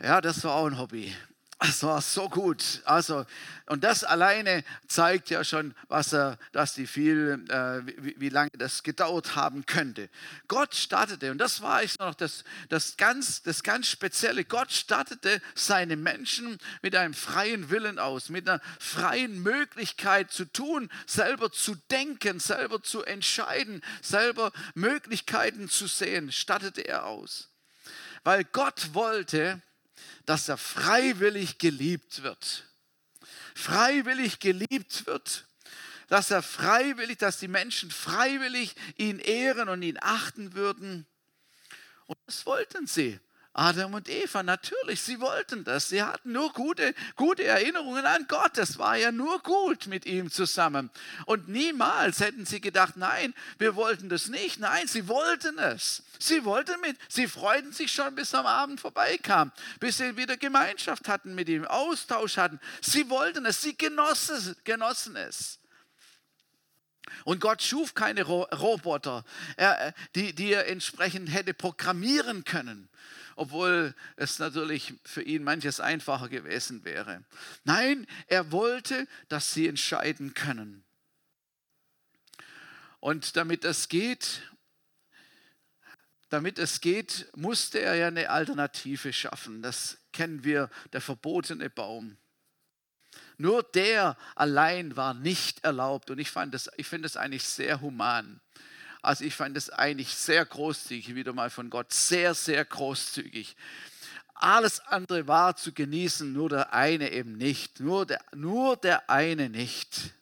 Ja, 0.00 0.20
das 0.20 0.44
war 0.44 0.54
auch 0.54 0.66
ein 0.66 0.78
Hobby. 0.78 1.14
Es 1.58 1.82
war 1.82 2.02
so 2.02 2.28
gut. 2.28 2.82
Also, 2.84 3.24
und 3.64 3.82
das 3.82 4.04
alleine 4.04 4.62
zeigt 4.88 5.30
ja 5.30 5.42
schon, 5.42 5.74
was 5.88 6.12
er, 6.12 6.38
dass 6.52 6.74
die 6.74 6.86
viel, 6.86 7.42
äh, 7.48 7.80
wie, 8.04 8.14
wie, 8.20 8.28
lange 8.28 8.50
das 8.58 8.82
gedauert 8.82 9.36
haben 9.36 9.64
könnte. 9.64 10.10
Gott 10.48 10.74
startete, 10.74 11.30
und 11.30 11.38
das 11.38 11.62
war 11.62 11.82
ich 11.82 11.98
noch 11.98 12.14
das, 12.14 12.44
das, 12.68 12.98
ganz, 12.98 13.42
das 13.42 13.62
ganz 13.62 13.88
Spezielle, 13.88 14.44
Gott 14.44 14.70
startete 14.70 15.40
seine 15.54 15.96
Menschen 15.96 16.58
mit 16.82 16.94
einem 16.94 17.14
freien 17.14 17.70
Willen 17.70 17.98
aus, 17.98 18.28
mit 18.28 18.46
einer 18.46 18.60
freien 18.78 19.42
Möglichkeit 19.42 20.30
zu 20.30 20.44
tun, 20.44 20.90
selber 21.06 21.50
zu 21.50 21.74
denken, 21.90 22.38
selber 22.38 22.82
zu 22.82 23.02
entscheiden, 23.02 23.82
selber 24.02 24.52
Möglichkeiten 24.74 25.70
zu 25.70 25.86
sehen, 25.86 26.32
stattete 26.32 26.82
er 26.82 27.06
aus. 27.06 27.48
Weil 28.24 28.44
Gott 28.44 28.90
wollte, 28.92 29.62
dass 30.26 30.48
er 30.48 30.58
freiwillig 30.58 31.58
geliebt 31.58 32.22
wird. 32.22 32.64
Freiwillig 33.54 34.40
geliebt 34.40 35.06
wird. 35.06 35.46
Dass 36.08 36.30
er 36.30 36.42
freiwillig, 36.42 37.18
dass 37.18 37.38
die 37.38 37.48
Menschen 37.48 37.90
freiwillig 37.90 38.74
ihn 38.96 39.18
ehren 39.18 39.68
und 39.68 39.82
ihn 39.82 39.98
achten 40.00 40.54
würden. 40.54 41.06
Und 42.06 42.18
das 42.26 42.44
wollten 42.46 42.86
sie. 42.86 43.18
Adam 43.58 43.94
und 43.94 44.10
Eva, 44.10 44.42
natürlich, 44.42 45.00
sie 45.00 45.18
wollten 45.18 45.64
das. 45.64 45.88
Sie 45.88 46.02
hatten 46.02 46.32
nur 46.32 46.52
gute, 46.52 46.94
gute 47.16 47.42
Erinnerungen 47.42 48.04
an 48.04 48.26
Gott. 48.28 48.58
Es 48.58 48.78
war 48.78 48.96
ja 48.96 49.10
nur 49.10 49.42
gut 49.42 49.86
mit 49.86 50.04
ihm 50.04 50.30
zusammen. 50.30 50.90
Und 51.24 51.48
niemals 51.48 52.20
hätten 52.20 52.44
sie 52.44 52.60
gedacht, 52.60 52.98
nein, 52.98 53.32
wir 53.56 53.74
wollten 53.74 54.10
das 54.10 54.28
nicht. 54.28 54.60
Nein, 54.60 54.86
sie 54.88 55.08
wollten 55.08 55.58
es. 55.58 56.02
Sie 56.18 56.44
wollten 56.44 56.78
mit, 56.82 56.98
sie 57.08 57.26
freuten 57.26 57.72
sich 57.72 57.90
schon, 57.92 58.14
bis 58.14 58.34
am 58.34 58.44
Abend 58.44 58.78
vorbeikam, 58.78 59.52
bis 59.80 59.96
sie 59.96 60.18
wieder 60.18 60.36
Gemeinschaft 60.36 61.08
hatten 61.08 61.34
mit 61.34 61.48
ihm, 61.48 61.64
Austausch 61.64 62.36
hatten. 62.36 62.60
Sie 62.82 63.08
wollten 63.08 63.46
es, 63.46 63.62
sie 63.62 63.76
genossen, 63.76 64.54
genossen 64.64 65.16
es. 65.16 65.60
Und 67.24 67.40
Gott 67.40 67.62
schuf 67.62 67.94
keine 67.94 68.22
Roboter, 68.22 69.24
die, 70.14 70.34
die 70.34 70.52
er 70.52 70.68
entsprechend 70.68 71.32
hätte 71.32 71.54
programmieren 71.54 72.44
können 72.44 72.90
obwohl 73.36 73.94
es 74.16 74.38
natürlich 74.38 74.94
für 75.04 75.22
ihn 75.22 75.44
manches 75.44 75.78
einfacher 75.78 76.28
gewesen 76.28 76.84
wäre. 76.84 77.22
Nein, 77.64 78.06
er 78.26 78.50
wollte, 78.50 79.06
dass 79.28 79.52
sie 79.52 79.68
entscheiden 79.68 80.34
können. 80.34 80.84
Und 82.98 83.36
damit 83.36 83.64
es 83.64 83.88
geht, 83.88 84.42
damit 86.30 86.58
es 86.58 86.80
geht, 86.80 87.30
musste 87.36 87.78
er 87.78 87.94
ja 87.94 88.08
eine 88.08 88.30
Alternative 88.30 89.12
schaffen. 89.12 89.62
Das 89.62 89.98
kennen 90.12 90.42
wir, 90.42 90.70
der 90.92 91.00
verbotene 91.00 91.70
Baum. 91.70 92.16
Nur 93.38 93.62
der 93.62 94.16
allein 94.34 94.96
war 94.96 95.14
nicht 95.14 95.62
erlaubt. 95.62 96.10
Und 96.10 96.18
ich, 96.18 96.32
ich 96.76 96.86
finde 96.86 97.02
das 97.02 97.16
eigentlich 97.16 97.44
sehr 97.44 97.80
human. 97.80 98.40
Also 99.02 99.24
ich 99.24 99.34
fand 99.34 99.56
es 99.56 99.70
eigentlich 99.70 100.14
sehr 100.14 100.44
großzügig, 100.44 101.14
wieder 101.14 101.32
mal 101.32 101.50
von 101.50 101.70
Gott, 101.70 101.92
sehr, 101.92 102.34
sehr 102.34 102.64
großzügig. 102.64 103.56
Alles 104.34 104.80
andere 104.80 105.26
war 105.26 105.56
zu 105.56 105.72
genießen, 105.72 106.32
nur 106.32 106.50
der 106.50 106.72
eine 106.72 107.10
eben 107.12 107.36
nicht. 107.36 107.80
Nur 107.80 108.04
der, 108.04 108.22
nur 108.34 108.76
der 108.76 109.08
eine 109.08 109.48
nicht. 109.48 110.12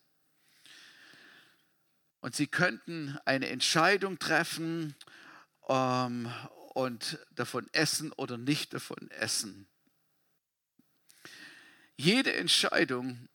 Und 2.20 2.34
sie 2.34 2.46
könnten 2.46 3.18
eine 3.24 3.48
Entscheidung 3.48 4.18
treffen 4.18 4.94
ähm, 5.68 6.32
und 6.74 7.18
davon 7.32 7.68
essen 7.72 8.12
oder 8.12 8.38
nicht 8.38 8.72
davon 8.72 9.10
essen. 9.10 9.66
Jede 11.96 12.34
Entscheidung 12.34 13.28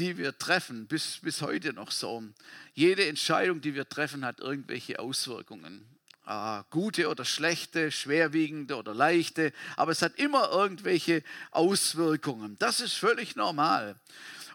die 0.00 0.16
wir 0.16 0.36
treffen, 0.38 0.86
bis, 0.86 1.18
bis 1.18 1.42
heute 1.42 1.74
noch 1.74 1.90
so. 1.90 2.24
Jede 2.72 3.06
Entscheidung, 3.06 3.60
die 3.60 3.74
wir 3.74 3.86
treffen, 3.86 4.24
hat 4.24 4.40
irgendwelche 4.40 4.98
Auswirkungen. 4.98 5.84
Äh, 6.26 6.62
gute 6.70 7.08
oder 7.08 7.26
schlechte, 7.26 7.92
schwerwiegende 7.92 8.76
oder 8.76 8.94
leichte, 8.94 9.52
aber 9.76 9.92
es 9.92 10.00
hat 10.00 10.16
immer 10.16 10.50
irgendwelche 10.50 11.22
Auswirkungen. 11.50 12.56
Das 12.58 12.80
ist 12.80 12.94
völlig 12.94 13.36
normal. 13.36 13.96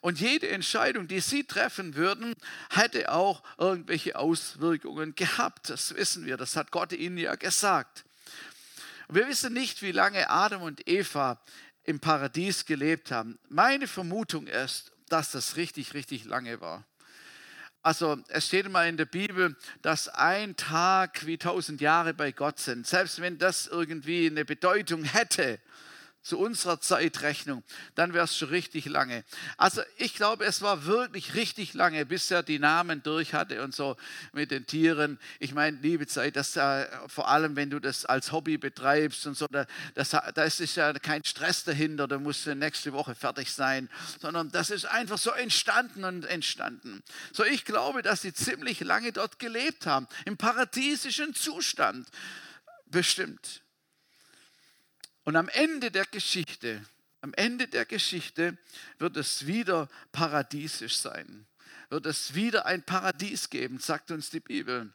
Und 0.02 0.20
jede 0.20 0.50
Entscheidung, 0.50 1.08
die 1.08 1.20
Sie 1.20 1.44
treffen 1.44 1.96
würden, 1.96 2.34
hätte 2.72 3.12
auch 3.12 3.44
irgendwelche 3.60 4.16
Auswirkungen 4.18 5.14
gehabt. 5.14 5.70
Das 5.70 5.96
wissen 5.96 6.26
wir, 6.26 6.38
das 6.38 6.56
hat 6.56 6.72
Gott 6.72 6.92
Ihnen 6.92 7.18
ja 7.18 7.36
gesagt. 7.36 8.04
Wir 9.10 9.28
wissen 9.28 9.54
nicht, 9.54 9.84
wie 9.84 9.92
lange 9.92 10.28
Adam 10.30 10.64
und 10.64 10.88
Eva 10.88 11.40
im 11.84 12.00
Paradies 12.00 12.66
gelebt 12.66 13.12
haben. 13.12 13.38
Meine 13.48 13.88
Vermutung 13.88 14.48
ist, 14.48 14.92
dass 15.10 15.32
das 15.32 15.56
richtig, 15.56 15.94
richtig 15.94 16.26
lange 16.26 16.62
war. 16.62 16.86
Also 17.82 18.18
es 18.30 18.48
steht 18.48 18.68
mal 18.70 18.90
in 18.90 18.98
der 18.98 19.06
Bibel, 19.06 19.56
dass 19.84 20.08
ein 20.08 20.56
Tag 20.56 21.28
wie 21.28 21.38
tausend 21.38 21.82
Jahre 21.82 22.16
bei 22.16 22.32
Gott 22.32 22.58
sind. 22.60 22.88
Selbst 22.88 23.22
wenn 23.22 23.38
das 23.38 23.68
irgendwie 23.68 24.26
eine 24.26 24.44
Bedeutung 24.44 25.04
hätte, 25.04 25.60
zu 26.26 26.40
unserer 26.40 26.82
Zeitrechnung, 26.82 27.64
dann 27.94 28.16
wäre 28.16 28.26
es 28.26 28.36
schon 28.36 28.50
richtig 28.50 28.86
lange. 28.86 29.24
Also 29.58 29.84
ich 29.98 30.16
glaube, 30.16 30.44
es 30.46 30.64
war 30.64 30.86
wirklich 30.86 31.36
richtig 31.36 31.76
lange, 31.76 32.04
bis 32.04 32.32
er 32.32 32.42
die 32.42 32.58
Namen 32.58 33.04
durch 33.04 33.36
hatte 33.36 33.62
und 33.64 33.76
so 33.76 33.96
mit 34.34 34.50
den 34.50 34.66
Tieren. 34.66 35.20
Ich 35.40 35.54
meine, 35.54 35.78
liebe 35.78 36.08
Zeit, 36.08 36.36
das 36.36 36.56
äh, 36.56 36.88
vor 37.08 37.28
allem, 37.28 37.56
wenn 37.56 37.70
du 37.70 37.80
das 37.80 38.06
als 38.06 38.32
Hobby 38.32 38.58
betreibst 38.58 39.28
und 39.28 39.38
so, 39.38 39.46
da, 39.52 39.68
das, 39.94 40.10
da 40.10 40.44
ist 40.44 40.60
ja 40.76 40.94
kein 40.94 41.24
Stress 41.24 41.64
dahinter, 41.64 42.08
da 42.08 42.18
musst 42.18 42.48
du 42.48 42.56
nächste 42.56 42.92
Woche 42.94 43.14
fertig 43.14 43.52
sein, 43.52 43.88
sondern 44.20 44.50
das 44.50 44.72
ist 44.72 44.86
einfach 44.86 45.20
so 45.20 45.30
entstanden 45.30 46.06
und 46.06 46.26
entstanden. 46.26 47.04
So, 47.34 47.46
ich 47.46 47.66
glaube, 47.66 48.02
dass 48.02 48.24
sie 48.24 48.34
ziemlich 48.34 48.80
lange 48.80 49.12
dort 49.12 49.38
gelebt 49.38 49.86
haben, 49.86 50.08
im 50.26 50.38
paradiesischen 50.38 51.36
Zustand. 51.36 52.08
Bestimmt. 52.88 53.62
Und 55.26 55.36
am 55.36 55.50
Ende 55.50 55.92
der 55.92 56.06
Geschichte, 56.06 56.86
am 57.22 57.34
Ende 57.34 57.68
der 57.68 57.86
Geschichte 57.86 58.58
wird 59.00 59.18
es 59.18 59.48
wieder 59.48 59.90
paradiesisch 60.12 60.96
sein. 60.96 61.48
Wird 61.90 62.06
es 62.06 62.36
wieder 62.36 62.66
ein 62.66 62.84
Paradies 62.84 63.50
geben, 63.50 63.80
sagt 63.80 64.12
uns 64.12 64.30
die 64.30 64.40
Bibel. 64.40 64.94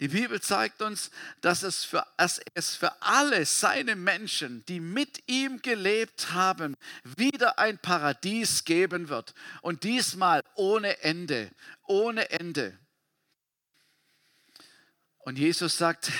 Die 0.00 0.08
Bibel 0.08 0.40
zeigt 0.40 0.82
uns, 0.82 1.10
dass 1.40 1.62
es, 1.62 1.84
für, 1.84 2.06
dass 2.16 2.40
es 2.54 2.76
für 2.76 3.02
alle 3.02 3.46
seine 3.46 3.96
Menschen, 3.96 4.64
die 4.66 4.80
mit 4.80 5.22
ihm 5.28 5.60
gelebt 5.62 6.32
haben, 6.32 6.76
wieder 7.16 7.58
ein 7.58 7.78
Paradies 7.78 8.64
geben 8.64 9.08
wird. 9.08 9.34
Und 9.60 9.82
diesmal 9.84 10.42
ohne 10.54 11.00
Ende, 11.02 11.50
ohne 11.84 12.30
Ende. 12.30 12.76
Und 15.18 15.38
Jesus 15.38 15.78
sagt, 15.78 16.12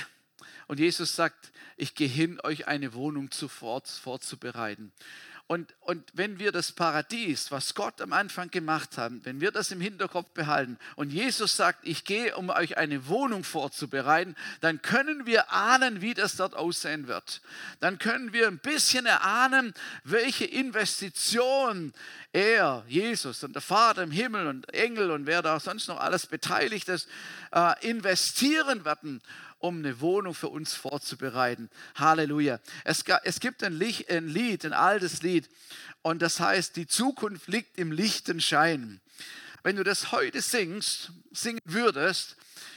und 0.67 0.81
Jesus 0.81 1.15
sagt, 1.15 1.53
ich 1.77 1.95
gehe 1.95 2.09
hin, 2.09 2.41
euch 2.43 2.67
eine 2.67 2.95
Wohnung 2.95 3.31
vorzubereiten. 3.31 4.93
Und, 5.47 5.75
und 5.81 6.11
wenn 6.15 6.39
wir 6.39 6.53
das 6.53 6.73
Paradies, 6.73 7.51
was 7.51 7.75
Gott 7.75 8.01
am 8.01 8.15
Anfang 8.15 8.51
gemacht 8.51 8.97
hat, 8.97 9.13
wenn 9.25 9.43
wir 9.43 9.51
das 9.51 9.71
im 9.73 9.81
Hinterkopf 9.81 10.31
behalten 10.31 10.79
und 10.97 11.13
Jesus 11.13 11.55
sagt, 11.55 11.87
ich 11.87 12.05
gehe, 12.05 12.35
um 12.37 12.49
euch 12.49 12.79
eine 12.79 13.09
Wohnung 13.09 13.45
vorzubereiten, 13.45 14.37
dann 14.63 14.81
können 14.81 15.27
wir 15.27 15.53
ahnen, 15.53 16.01
wie 16.01 16.15
das 16.15 16.37
dort 16.37 16.55
aussehen 16.55 17.09
wird. 17.09 17.43
Dann 17.81 17.99
können 17.99 18.33
wir 18.33 18.47
ein 18.47 18.59
bisschen 18.59 19.05
erahnen, 19.05 19.75
welche 20.03 20.47
Investition 20.47 21.93
er, 22.33 22.83
Jesus 22.89 23.45
und 23.45 23.53
der 23.53 23.63
Vater 23.63 24.03
im 24.03 24.11
Himmel 24.11 24.47
und 24.47 24.73
Engel 24.73 25.11
und 25.11 25.27
wer 25.27 25.43
da 25.43 25.61
sonst 25.61 25.89
noch 25.89 26.01
alles 26.01 26.27
beteiligt 26.27 26.89
ist, 26.89 27.07
äh, 27.53 27.87
investieren 27.87 28.87
werden, 28.87 29.21
um 29.65 29.79
eine 29.79 30.01
Wohnung 30.01 30.35
für 30.35 30.49
uns 30.49 30.75
vorzubereiten. 30.75 31.71
Halleluja. 31.95 32.61
Es, 32.85 33.03
es 33.25 33.41
gibt 33.41 33.65
ein, 33.65 33.73
Lied, 33.73 34.11
ein 34.11 34.29
Lied, 34.29 34.67
ein 34.67 34.75
altes 34.75 35.23
Lied, 35.23 35.49
und 36.03 36.21
das 36.21 36.39
heißt, 36.39 36.77
die 36.77 36.87
Zukunft 36.87 37.49
liegt 37.49 37.79
im 37.79 37.91
lichten 37.91 38.39
Schein. 38.39 39.01
Wenn 39.63 39.77
du 39.77 39.83
das 39.83 40.13
heute 40.13 40.43
singst, 40.43 41.13
singen 41.33 41.61
würdest, 41.65 42.37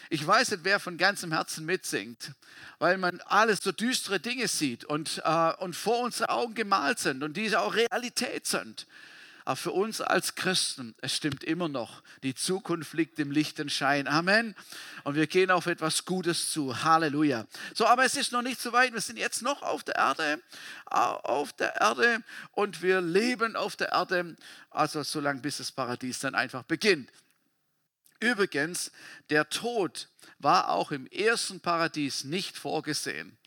ich 0.10 0.26
weiß 0.26 0.52
nicht, 0.52 0.64
wer 0.64 0.80
von 0.80 0.98
ganzem 0.98 1.34
Herzen 1.34 1.66
mitsingt, 1.66 2.32
weil 2.80 2.98
man 2.98 3.20
alles 3.26 3.60
so 3.62 3.74
düstere 3.74 4.22
Dinge 4.22 4.48
sieht 4.48 4.86
und, 4.86 5.22
äh, 5.26 5.54
und 5.60 5.76
vor 5.76 6.00
unsere 6.00 6.30
Augen 6.30 6.54
gemalt 6.54 7.00
sind 7.00 7.22
und 7.22 7.36
diese 7.36 7.60
auch 7.60 7.76
Realität 7.76 8.48
sind. 8.48 8.88
Aber 9.48 9.56
für 9.56 9.72
uns 9.72 10.02
als 10.02 10.36
Christen, 10.36 10.94
es 11.00 11.16
stimmt 11.16 11.42
immer 11.46 11.70
noch, 11.70 12.04
die 12.22 12.36
Zukunft 12.36 12.92
liegt 12.92 13.18
im 13.18 13.32
lichten 13.32 13.70
Schein. 13.70 14.06
Amen. 14.06 14.54
Und 15.06 15.16
wir 15.16 15.26
gehen 15.26 15.52
auf 15.52 15.68
etwas 15.68 16.04
Gutes 16.04 16.52
zu. 16.52 16.84
Halleluja. 16.84 17.48
So, 17.74 17.86
aber 17.86 18.04
es 18.04 18.18
ist 18.18 18.34
noch 18.34 18.42
nicht 18.42 18.60
so 18.60 18.74
weit. 18.74 18.92
Wir 18.92 19.00
sind 19.00 19.18
jetzt 19.18 19.42
noch 19.42 19.62
auf 19.62 19.86
der 19.86 19.96
Erde, 19.96 20.42
auf 20.88 21.54
der 21.54 21.78
Erde 21.78 22.22
und 22.52 22.82
wir 22.82 23.00
leben 23.00 23.56
auf 23.56 23.78
der 23.78 23.94
Erde, 23.94 24.36
also 24.70 25.02
so 25.04 25.22
lange 25.22 25.40
bis 25.40 25.60
das 25.60 25.72
Paradies 25.72 26.20
dann 26.20 26.36
einfach 26.36 26.64
beginnt. 26.64 27.10
Übrigens, 28.20 28.92
der 29.30 29.50
Tod 29.50 30.10
war 30.40 30.72
auch 30.72 30.92
im 30.92 31.08
ersten 31.08 31.62
Paradies 31.62 32.26
nicht 32.26 32.58
vorgesehen. 32.58 33.38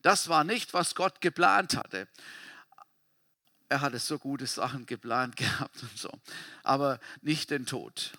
Das 0.00 0.30
war 0.30 0.42
nicht, 0.42 0.72
was 0.72 0.94
Gott 0.94 1.20
geplant 1.20 1.76
hatte 1.76 2.08
er 3.70 3.80
hatte 3.80 4.00
so 4.00 4.18
gute 4.18 4.46
Sachen 4.46 4.84
geplant 4.84 5.36
gehabt 5.38 5.82
und 5.82 5.96
so, 5.96 6.10
aber 6.62 7.00
nicht 7.22 7.50
den 7.50 7.64
Tod. 7.64 8.12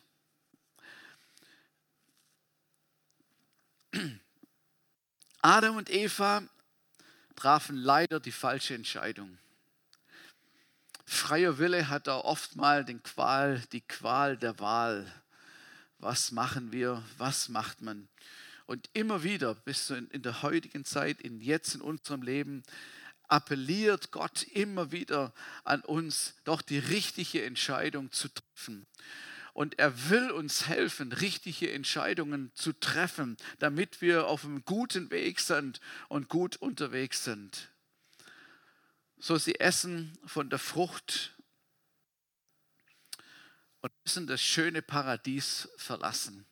Adam 5.41 5.75
und 5.75 5.89
Eva 5.89 6.43
trafen 7.35 7.75
leider 7.75 8.19
die 8.19 8.31
falsche 8.31 8.73
Entscheidung. 8.73 9.37
Freier 11.05 11.57
Wille 11.57 11.89
hat 11.89 12.07
da 12.07 12.17
oft 12.19 12.55
mal 12.55 12.85
den 12.85 13.03
Qual, 13.03 13.61
die 13.73 13.81
Qual 13.81 14.37
der 14.37 14.59
Wahl. 14.59 15.11
Was 15.97 16.31
machen 16.31 16.71
wir? 16.71 17.03
Was 17.17 17.49
macht 17.49 17.81
man? 17.81 18.07
Und 18.65 18.89
immer 18.93 19.23
wieder, 19.23 19.53
bis 19.55 19.89
in 19.89 20.21
der 20.21 20.41
heutigen 20.43 20.85
Zeit, 20.85 21.19
in 21.19 21.41
jetzt 21.41 21.75
in 21.75 21.81
unserem 21.81 22.21
Leben, 22.21 22.63
appelliert 23.31 24.11
Gott 24.11 24.43
immer 24.43 24.91
wieder 24.91 25.33
an 25.63 25.81
uns, 25.81 26.35
doch 26.43 26.61
die 26.61 26.79
richtige 26.79 27.43
Entscheidung 27.43 28.11
zu 28.11 28.27
treffen. 28.29 28.85
und 29.53 29.79
er 29.79 30.09
will 30.09 30.31
uns 30.31 30.67
helfen, 30.67 31.11
richtige 31.11 31.71
Entscheidungen 31.73 32.51
zu 32.55 32.71
treffen, 32.71 33.35
damit 33.59 33.99
wir 33.99 34.27
auf 34.27 34.45
einem 34.45 34.63
guten 34.63 35.11
Weg 35.11 35.41
sind 35.41 35.81
und 36.07 36.29
gut 36.29 36.55
unterwegs 36.55 37.25
sind. 37.25 37.69
So 39.17 39.37
sie 39.37 39.59
essen 39.59 40.17
von 40.25 40.49
der 40.49 40.57
Frucht 40.57 41.33
und 43.81 43.91
müssen 44.05 44.25
das 44.25 44.41
schöne 44.41 44.81
Paradies 44.81 45.67
verlassen. 45.75 46.45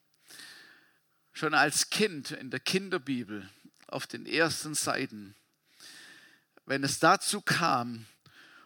Schon 1.31 1.53
als 1.53 1.89
Kind 1.89 2.31
in 2.31 2.49
der 2.51 2.59
Kinderbibel 2.59 3.49
auf 3.87 4.07
den 4.07 4.25
ersten 4.25 4.75
Seiten, 4.75 5.35
wenn 6.69 6.83
es 6.83 6.99
dazu 6.99 7.41
kam, 7.41 8.05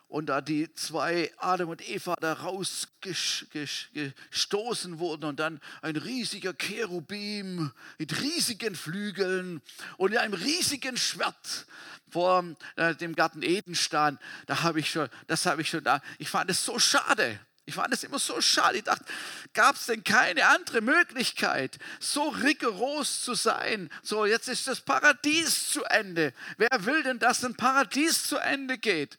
und 0.10 0.26
da 0.28 0.42
die 0.42 0.72
zwei 0.76 1.32
Adam 1.38 1.70
und 1.70 1.90
Eva 1.90 2.16
da 2.20 2.34
rausgestoßen 2.34 5.00
wurden 5.00 5.24
und 5.24 5.40
dann 5.40 5.60
ein 5.82 5.96
riesiger 5.96 6.54
Cherubim 6.54 7.72
mit 7.98 8.22
riesigen 8.22 8.76
Flügeln 8.76 9.60
und 9.98 10.16
einem 10.16 10.36
riesigen 10.36 10.98
Schwert 10.98 11.66
vor 12.12 12.46
äh, 12.76 12.94
dem 12.94 13.16
Garten 13.16 13.42
Eden 13.42 13.74
stand, 13.74 14.20
da 14.46 14.62
habe 14.62 14.82
ich 14.82 14.92
schon, 14.92 15.10
das 15.26 15.48
habe 15.48 15.64
ich 15.64 15.70
schon 15.70 15.84
da. 15.84 16.00
Ich 16.20 16.30
fand 16.30 16.52
es 16.52 16.64
so 16.64 16.78
schade. 16.78 17.40
Ich 17.66 17.76
fand 17.76 17.94
es 17.94 18.04
immer 18.04 18.20
so 18.20 18.42
schade. 18.42 18.78
Ich 18.78 18.84
dachte, 18.84 19.06
gab 19.54 19.78
es 19.78 19.86
denn 19.86 20.04
keine 20.04 20.48
andere 20.48 20.82
Möglichkeit, 20.82 21.80
so 22.02 22.28
rigoros 22.28 23.22
zu 23.22 23.36
sein? 23.36 23.90
So, 24.02 24.26
jetzt 24.26 24.50
ist 24.50 24.68
das 24.68 24.82
Paradies 24.82 25.70
zu 25.70 25.86
Ende. 25.86 26.34
Wer 26.58 26.86
will 26.86 27.04
denn, 27.04 27.20
dass 27.20 27.44
ein 27.46 27.56
Paradies 27.56 28.24
zu 28.24 28.38
Ende 28.38 28.78
geht? 28.78 29.18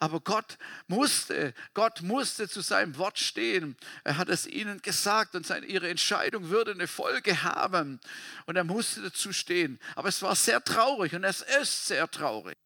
Aber 0.00 0.18
Gott 0.20 0.58
musste, 0.88 1.54
Gott 1.72 2.02
musste 2.02 2.48
zu 2.48 2.62
seinem 2.62 2.98
Wort 2.98 3.20
stehen. 3.20 3.76
Er 4.02 4.16
hat 4.16 4.28
es 4.28 4.44
ihnen 4.44 4.82
gesagt 4.82 5.36
und 5.36 5.46
seine, 5.46 5.66
ihre 5.66 5.88
Entscheidung 5.88 6.50
würde 6.50 6.72
eine 6.72 6.88
Folge 6.88 7.44
haben. 7.44 8.00
Und 8.46 8.56
er 8.56 8.64
musste 8.64 9.02
dazu 9.02 9.32
stehen. 9.32 9.78
Aber 9.94 10.08
es 10.08 10.20
war 10.20 10.34
sehr 10.34 10.64
traurig 10.64 11.14
und 11.14 11.22
es 11.22 11.42
ist 11.42 11.86
sehr 11.86 12.10
traurig. 12.10 12.58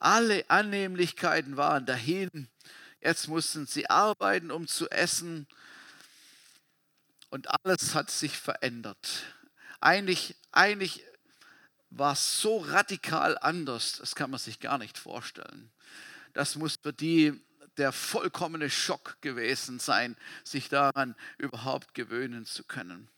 Alle 0.00 0.48
Annehmlichkeiten 0.48 1.56
waren 1.56 1.86
dahin. 1.86 2.48
Jetzt 3.00 3.28
mussten 3.28 3.66
sie 3.66 3.88
arbeiten, 3.88 4.50
um 4.50 4.66
zu 4.66 4.90
essen. 4.90 5.46
Und 7.28 7.48
alles 7.64 7.94
hat 7.94 8.10
sich 8.10 8.36
verändert. 8.36 9.22
Eigentlich, 9.80 10.34
eigentlich 10.52 11.04
war 11.90 12.14
es 12.14 12.40
so 12.40 12.58
radikal 12.58 13.38
anders, 13.38 13.98
das 13.98 14.14
kann 14.14 14.30
man 14.30 14.40
sich 14.40 14.58
gar 14.58 14.78
nicht 14.78 14.98
vorstellen. 14.98 15.70
Das 16.32 16.56
muss 16.56 16.76
für 16.82 16.92
die 16.92 17.40
der 17.76 17.92
vollkommene 17.92 18.68
Schock 18.68 19.16
gewesen 19.20 19.78
sein, 19.78 20.16
sich 20.44 20.68
daran 20.68 21.14
überhaupt 21.38 21.94
gewöhnen 21.94 22.44
zu 22.44 22.64
können. 22.64 23.08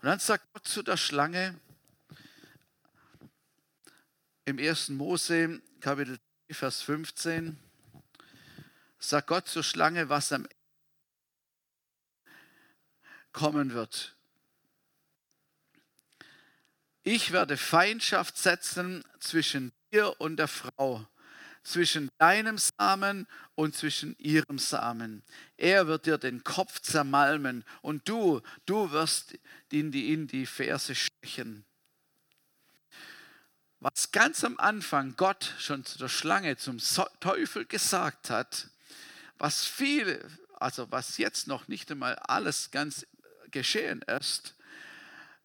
Und 0.00 0.04
dann 0.04 0.18
sagt 0.18 0.52
Gott 0.52 0.66
zu 0.66 0.82
der 0.82 0.96
Schlange 0.96 1.58
im 4.44 4.58
1. 4.58 4.90
Mose 4.90 5.60
Kapitel 5.80 6.18
Vers 6.50 6.82
15 6.82 7.56
sagt 8.98 9.28
Gott 9.28 9.46
zur 9.46 9.62
Schlange, 9.62 10.08
was 10.08 10.32
am 10.32 10.42
Ende 10.42 10.56
kommen 13.32 13.72
wird. 13.72 14.16
Ich 17.04 17.30
werde 17.30 17.56
Feindschaft 17.56 18.36
setzen 18.36 19.04
zwischen 19.20 19.72
dir 19.92 20.20
und 20.20 20.38
der 20.38 20.48
Frau, 20.48 21.06
zwischen 21.62 22.10
deinem 22.18 22.58
Samen 22.58 23.28
und 23.54 23.76
zwischen 23.76 24.18
ihrem 24.18 24.58
Samen. 24.58 25.22
Er 25.56 25.86
wird 25.86 26.06
dir 26.06 26.18
den 26.18 26.42
Kopf 26.42 26.80
zermalmen 26.80 27.64
und 27.82 28.08
du, 28.08 28.40
du 28.66 28.90
wirst 28.90 29.38
ihn 29.70 29.92
in 29.92 30.26
die 30.26 30.46
Ferse 30.46 30.96
stechen 30.96 31.64
was 33.80 34.10
ganz 34.10 34.42
am 34.44 34.58
Anfang 34.58 35.14
Gott 35.16 35.54
schon 35.58 35.84
zu 35.84 35.98
der 35.98 36.08
Schlange, 36.08 36.56
zum 36.56 36.78
Teufel 37.20 37.64
gesagt 37.64 38.30
hat, 38.30 38.68
was 39.38 39.64
viele, 39.64 40.28
also 40.54 40.90
was 40.90 41.18
jetzt 41.18 41.46
noch 41.46 41.68
nicht 41.68 41.90
einmal 41.90 42.16
alles 42.16 42.70
ganz 42.70 43.06
geschehen 43.50 44.02
ist, 44.02 44.56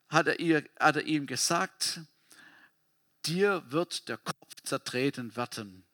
hat 0.09 0.27
er, 0.27 0.39
ihr, 0.39 0.63
hat 0.79 0.95
er 0.95 1.03
ihm 1.03 1.27
gesagt, 1.27 2.01
dir 3.25 3.63
wird 3.67 4.09
der 4.09 4.17
Kopf 4.17 4.55
zertreten 4.63 5.35
werden. 5.35 5.85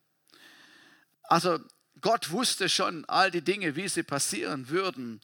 Also 1.23 1.59
Gott 2.01 2.31
wusste 2.31 2.69
schon 2.69 3.05
all 3.05 3.31
die 3.31 3.43
Dinge, 3.43 3.75
wie 3.75 3.87
sie 3.87 4.03
passieren 4.03 4.69
würden. 4.69 5.21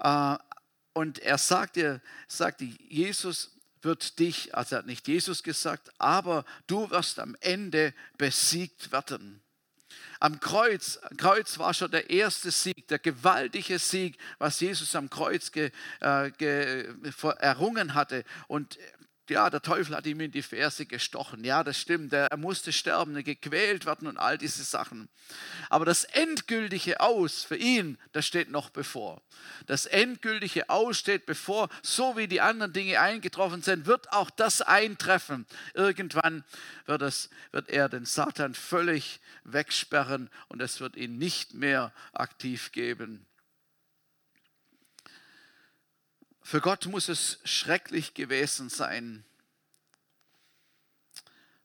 Äh, 0.00 0.36
und 0.92 1.18
er 1.20 1.38
sagte, 1.38 2.02
sagte 2.28 2.64
Jesus, 2.64 3.55
wird 3.86 4.18
dich, 4.18 4.54
also 4.54 4.76
hat 4.76 4.86
nicht 4.86 5.08
Jesus 5.08 5.42
gesagt, 5.42 5.90
aber 5.96 6.44
du 6.66 6.90
wirst 6.90 7.18
am 7.18 7.34
Ende 7.40 7.94
besiegt 8.18 8.92
werden. 8.92 9.40
Am 10.18 10.40
Kreuz, 10.40 10.98
Kreuz 11.16 11.58
war 11.58 11.72
schon 11.72 11.90
der 11.90 12.10
erste 12.10 12.50
Sieg, 12.50 12.88
der 12.88 12.98
gewaltige 12.98 13.78
Sieg, 13.78 14.18
was 14.38 14.60
Jesus 14.60 14.94
am 14.96 15.08
Kreuz 15.08 15.52
ge, 15.52 15.70
äh, 16.00 16.30
ge, 16.32 16.94
errungen 17.38 17.94
hatte. 17.94 18.24
Und 18.48 18.78
ja, 19.30 19.50
der 19.50 19.62
Teufel 19.62 19.96
hat 19.96 20.06
ihm 20.06 20.20
in 20.20 20.30
die 20.30 20.42
Ferse 20.42 20.86
gestochen. 20.86 21.44
Ja, 21.44 21.64
das 21.64 21.78
stimmt. 21.78 22.12
Er 22.12 22.36
musste 22.36 22.72
sterben, 22.72 23.22
gequält 23.24 23.86
werden 23.86 24.08
und 24.08 24.18
all 24.18 24.38
diese 24.38 24.64
Sachen. 24.64 25.08
Aber 25.68 25.84
das 25.84 26.04
endgültige 26.04 27.00
Aus 27.00 27.42
für 27.42 27.56
ihn, 27.56 27.98
das 28.12 28.26
steht 28.26 28.50
noch 28.50 28.70
bevor. 28.70 29.22
Das 29.66 29.86
endgültige 29.86 30.68
Aus 30.70 30.98
steht 30.98 31.26
bevor. 31.26 31.68
So 31.82 32.16
wie 32.16 32.28
die 32.28 32.40
anderen 32.40 32.72
Dinge 32.72 33.00
eingetroffen 33.00 33.62
sind, 33.62 33.86
wird 33.86 34.12
auch 34.12 34.30
das 34.30 34.62
eintreffen. 34.62 35.46
Irgendwann 35.74 36.44
wird, 36.86 37.02
es, 37.02 37.30
wird 37.52 37.68
er 37.68 37.88
den 37.88 38.04
Satan 38.04 38.54
völlig 38.54 39.20
wegsperren 39.44 40.30
und 40.48 40.62
es 40.62 40.80
wird 40.80 40.96
ihn 40.96 41.18
nicht 41.18 41.54
mehr 41.54 41.92
aktiv 42.12 42.72
geben. 42.72 43.26
Für 46.46 46.60
Gott 46.60 46.86
muss 46.86 47.08
es 47.08 47.40
schrecklich 47.42 48.14
gewesen 48.14 48.68
sein. 48.68 49.24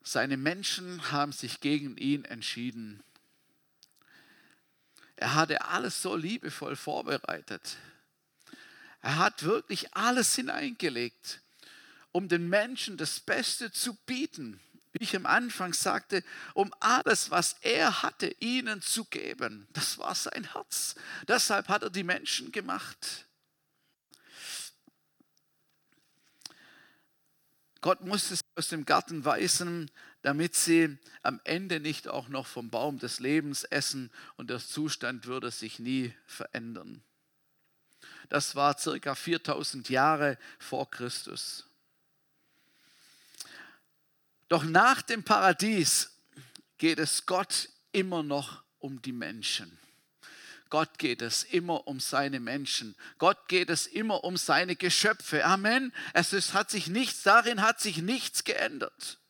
Seine 0.02 0.36
Menschen 0.36 1.12
haben 1.12 1.30
sich 1.30 1.60
gegen 1.60 1.96
ihn 1.96 2.24
entschieden. 2.24 3.00
Er 5.14 5.36
hatte 5.36 5.64
alles 5.66 6.02
so 6.02 6.16
liebevoll 6.16 6.74
vorbereitet. 6.74 7.76
Er 9.02 9.18
hat 9.18 9.44
wirklich 9.44 9.94
alles 9.94 10.34
hineingelegt, 10.34 11.42
um 12.10 12.26
den 12.26 12.48
Menschen 12.48 12.96
das 12.96 13.20
Beste 13.20 13.70
zu 13.70 13.94
bieten. 14.04 14.58
Wie 14.90 15.04
ich 15.04 15.14
am 15.14 15.26
Anfang 15.26 15.74
sagte, 15.74 16.24
um 16.54 16.74
alles, 16.80 17.30
was 17.30 17.54
er 17.60 18.02
hatte, 18.02 18.34
ihnen 18.40 18.82
zu 18.82 19.04
geben. 19.04 19.68
Das 19.74 19.98
war 19.98 20.16
sein 20.16 20.54
Herz. 20.54 20.96
Deshalb 21.28 21.68
hat 21.68 21.84
er 21.84 21.90
die 21.90 22.02
Menschen 22.02 22.50
gemacht. 22.50 23.26
Gott 27.82 28.00
musste 28.00 28.36
sie 28.36 28.42
aus 28.54 28.68
dem 28.68 28.86
Garten 28.86 29.24
weisen, 29.24 29.90
damit 30.22 30.54
sie 30.54 30.96
am 31.22 31.40
Ende 31.42 31.80
nicht 31.80 32.06
auch 32.06 32.28
noch 32.28 32.46
vom 32.46 32.70
Baum 32.70 33.00
des 33.00 33.18
Lebens 33.18 33.64
essen 33.64 34.10
und 34.36 34.50
der 34.50 34.60
Zustand 34.60 35.26
würde 35.26 35.50
sich 35.50 35.80
nie 35.80 36.14
verändern. 36.24 37.02
Das 38.28 38.54
war 38.54 38.78
circa 38.78 39.16
4000 39.16 39.90
Jahre 39.90 40.38
vor 40.60 40.90
Christus. 40.90 41.66
Doch 44.48 44.62
nach 44.62 45.02
dem 45.02 45.24
Paradies 45.24 46.12
geht 46.78 47.00
es 47.00 47.26
Gott 47.26 47.68
immer 47.90 48.22
noch 48.22 48.62
um 48.78 49.02
die 49.02 49.12
Menschen. 49.12 49.76
Gott 50.72 50.98
geht 50.98 51.20
es 51.20 51.42
immer 51.42 51.86
um 51.86 52.00
seine 52.00 52.40
Menschen. 52.40 52.96
Gott 53.18 53.46
geht 53.46 53.68
es 53.68 53.86
immer 53.86 54.24
um 54.24 54.38
seine 54.38 54.74
Geschöpfe. 54.74 55.44
Amen. 55.44 55.92
Es 56.14 56.32
ist, 56.32 56.54
hat 56.54 56.70
sich 56.70 56.86
nichts, 56.86 57.22
darin 57.22 57.60
hat 57.60 57.78
sich 57.78 57.98
nichts 57.98 58.42
geändert. 58.42 59.20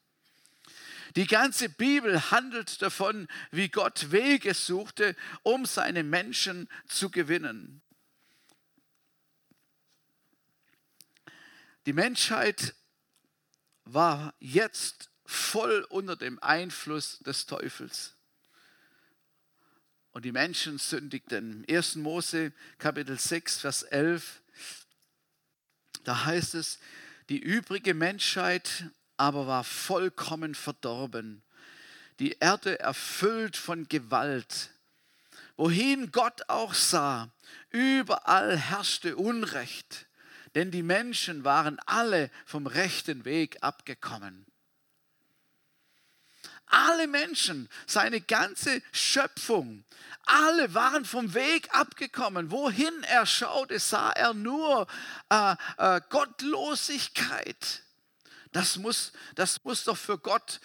Die 1.16 1.26
ganze 1.26 1.68
Bibel 1.68 2.30
handelt 2.30 2.80
davon, 2.80 3.26
wie 3.50 3.68
Gott 3.68 4.12
Wege 4.12 4.54
suchte, 4.54 5.16
um 5.42 5.66
seine 5.66 6.04
Menschen 6.04 6.68
zu 6.86 7.10
gewinnen. 7.10 7.82
Die 11.86 11.92
Menschheit 11.92 12.76
war 13.82 14.32
jetzt 14.38 15.10
voll 15.26 15.84
unter 15.90 16.14
dem 16.14 16.40
Einfluss 16.40 17.18
des 17.18 17.46
Teufels 17.46 18.14
und 20.12 20.24
die 20.24 20.32
Menschen 20.32 20.78
sündigten. 20.78 21.64
1. 21.68 21.96
Mose 21.96 22.52
Kapitel 22.78 23.18
6, 23.18 23.60
Vers 23.60 23.82
11, 23.82 24.42
da 26.04 26.24
heißt 26.24 26.54
es, 26.54 26.78
die 27.28 27.38
übrige 27.38 27.94
Menschheit 27.94 28.84
aber 29.16 29.46
war 29.46 29.64
vollkommen 29.64 30.54
verdorben, 30.54 31.42
die 32.18 32.32
Erde 32.40 32.78
erfüllt 32.80 33.56
von 33.56 33.88
Gewalt. 33.88 34.70
wohin 35.56 36.10
Gott 36.10 36.48
auch 36.48 36.74
sah, 36.74 37.30
überall 37.70 38.56
herrschte 38.56 39.16
Unrecht, 39.16 40.06
denn 40.54 40.70
die 40.70 40.82
Menschen 40.82 41.44
waren 41.44 41.78
alle 41.86 42.30
vom 42.46 42.66
rechten 42.66 43.24
Weg 43.24 43.58
abgekommen. 43.62 44.46
Alle 46.74 47.06
Menschen, 47.06 47.68
seine 47.86 48.22
ganze 48.22 48.82
Schöpfung, 48.92 49.84
alle 50.24 50.72
waren 50.72 51.04
vom 51.04 51.34
Weg 51.34 51.68
abgekommen. 51.74 52.50
Wohin 52.50 53.02
er 53.04 53.26
schaute, 53.26 53.78
sah 53.78 54.10
er 54.10 54.32
nur 54.32 54.86
äh, 55.28 55.54
äh, 55.76 56.00
Gottlosigkeit. 56.08 57.82
Das 58.52 58.78
muss, 58.78 59.12
das 59.34 59.62
muss 59.64 59.84
doch 59.84 59.98
für 59.98 60.16
Gott 60.16 60.60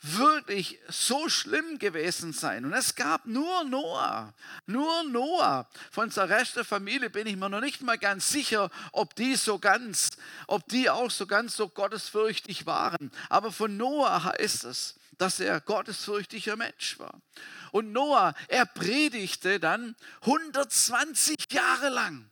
wirklich 0.00 0.78
so 0.88 1.28
schlimm 1.28 1.78
gewesen 1.78 2.32
sein. 2.32 2.64
Und 2.64 2.72
es 2.72 2.94
gab 2.94 3.26
nur 3.26 3.64
Noah, 3.64 4.32
nur 4.64 5.04
Noah. 5.04 5.68
Von 5.90 6.08
der 6.08 6.30
Rest 6.30 6.56
der 6.56 6.64
Familie 6.64 7.10
bin 7.10 7.26
ich 7.26 7.36
mir 7.36 7.50
noch 7.50 7.60
nicht 7.60 7.82
mal 7.82 7.98
ganz 7.98 8.30
sicher, 8.30 8.70
ob 8.92 9.14
die 9.16 9.36
so 9.36 9.58
ganz, 9.58 10.12
ob 10.46 10.66
die 10.68 10.88
auch 10.88 11.10
so 11.10 11.26
ganz 11.26 11.56
so 11.56 11.68
gottesfürchtig 11.68 12.64
waren. 12.64 13.12
Aber 13.28 13.52
von 13.52 13.76
Noah 13.76 14.24
heißt 14.24 14.64
es, 14.64 14.96
dass 15.22 15.38
er 15.38 15.60
gottesfürchtiger 15.60 16.56
Mensch 16.56 16.98
war. 16.98 17.22
Und 17.70 17.92
Noah, 17.92 18.34
er 18.48 18.66
predigte 18.66 19.60
dann 19.60 19.94
120 20.22 21.36
Jahre 21.52 21.90
lang. 21.90 22.28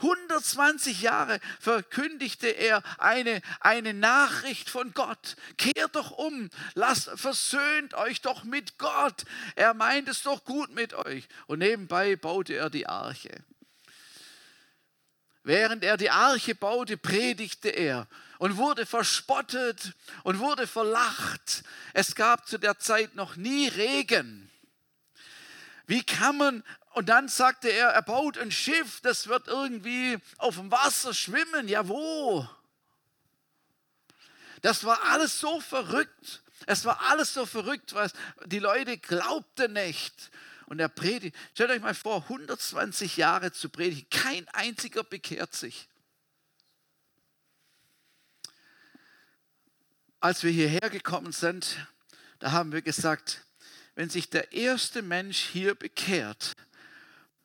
120 0.00 1.00
Jahre 1.00 1.40
verkündigte 1.58 2.48
er 2.48 2.82
eine, 2.98 3.40
eine 3.60 3.94
Nachricht 3.94 4.68
von 4.68 4.92
Gott. 4.92 5.36
Kehrt 5.56 5.96
doch 5.96 6.10
um, 6.10 6.50
lasst, 6.74 7.08
versöhnt 7.14 7.94
euch 7.94 8.20
doch 8.20 8.44
mit 8.44 8.76
Gott. 8.76 9.24
Er 9.56 9.72
meint 9.72 10.10
es 10.10 10.22
doch 10.22 10.44
gut 10.44 10.74
mit 10.74 10.92
euch. 10.92 11.26
Und 11.46 11.60
nebenbei 11.60 12.14
baute 12.14 12.52
er 12.56 12.68
die 12.68 12.86
Arche. 12.86 13.42
Während 15.44 15.82
er 15.82 15.96
die 15.96 16.10
Arche 16.10 16.54
baute, 16.54 16.98
predigte 16.98 17.70
er 17.70 18.06
und 18.38 18.56
wurde 18.56 18.86
verspottet 18.86 19.94
und 20.22 20.38
wurde 20.38 20.66
verlacht. 20.66 21.64
Es 21.92 22.14
gab 22.14 22.46
zu 22.46 22.58
der 22.58 22.78
Zeit 22.78 23.14
noch 23.14 23.36
nie 23.36 23.68
Regen. 23.68 24.50
Wie 25.86 26.02
kann 26.02 26.38
man 26.38 26.64
und 26.94 27.08
dann 27.08 27.28
sagte 27.28 27.68
er, 27.70 27.88
er 27.88 28.02
baut 28.02 28.38
ein 28.38 28.52
Schiff, 28.52 29.00
das 29.00 29.26
wird 29.26 29.48
irgendwie 29.48 30.16
auf 30.38 30.54
dem 30.54 30.70
Wasser 30.70 31.12
schwimmen. 31.12 31.66
Ja, 31.66 31.88
wo? 31.88 32.48
Das 34.62 34.84
war 34.84 35.02
alles 35.10 35.40
so 35.40 35.60
verrückt. 35.60 36.42
Es 36.66 36.84
war 36.84 37.00
alles 37.10 37.34
so 37.34 37.46
verrückt, 37.46 37.94
was 37.94 38.12
die 38.46 38.60
Leute 38.60 38.96
glaubten 38.96 39.72
nicht. 39.72 40.30
Und 40.66 40.78
er 40.78 40.88
predigt, 40.88 41.36
stellt 41.52 41.70
euch 41.70 41.82
mal 41.82 41.94
vor, 41.94 42.22
120 42.22 43.16
Jahre 43.16 43.52
zu 43.52 43.68
predigen, 43.68 44.08
kein 44.08 44.48
einziger 44.50 45.02
bekehrt 45.02 45.54
sich. 45.54 45.88
Als 50.24 50.42
wir 50.42 50.52
hierher 50.52 50.88
gekommen 50.88 51.32
sind, 51.32 51.86
da 52.38 52.52
haben 52.52 52.72
wir 52.72 52.80
gesagt, 52.80 53.44
wenn 53.94 54.08
sich 54.08 54.30
der 54.30 54.52
erste 54.52 55.02
Mensch 55.02 55.36
hier 55.36 55.74
bekehrt, 55.74 56.54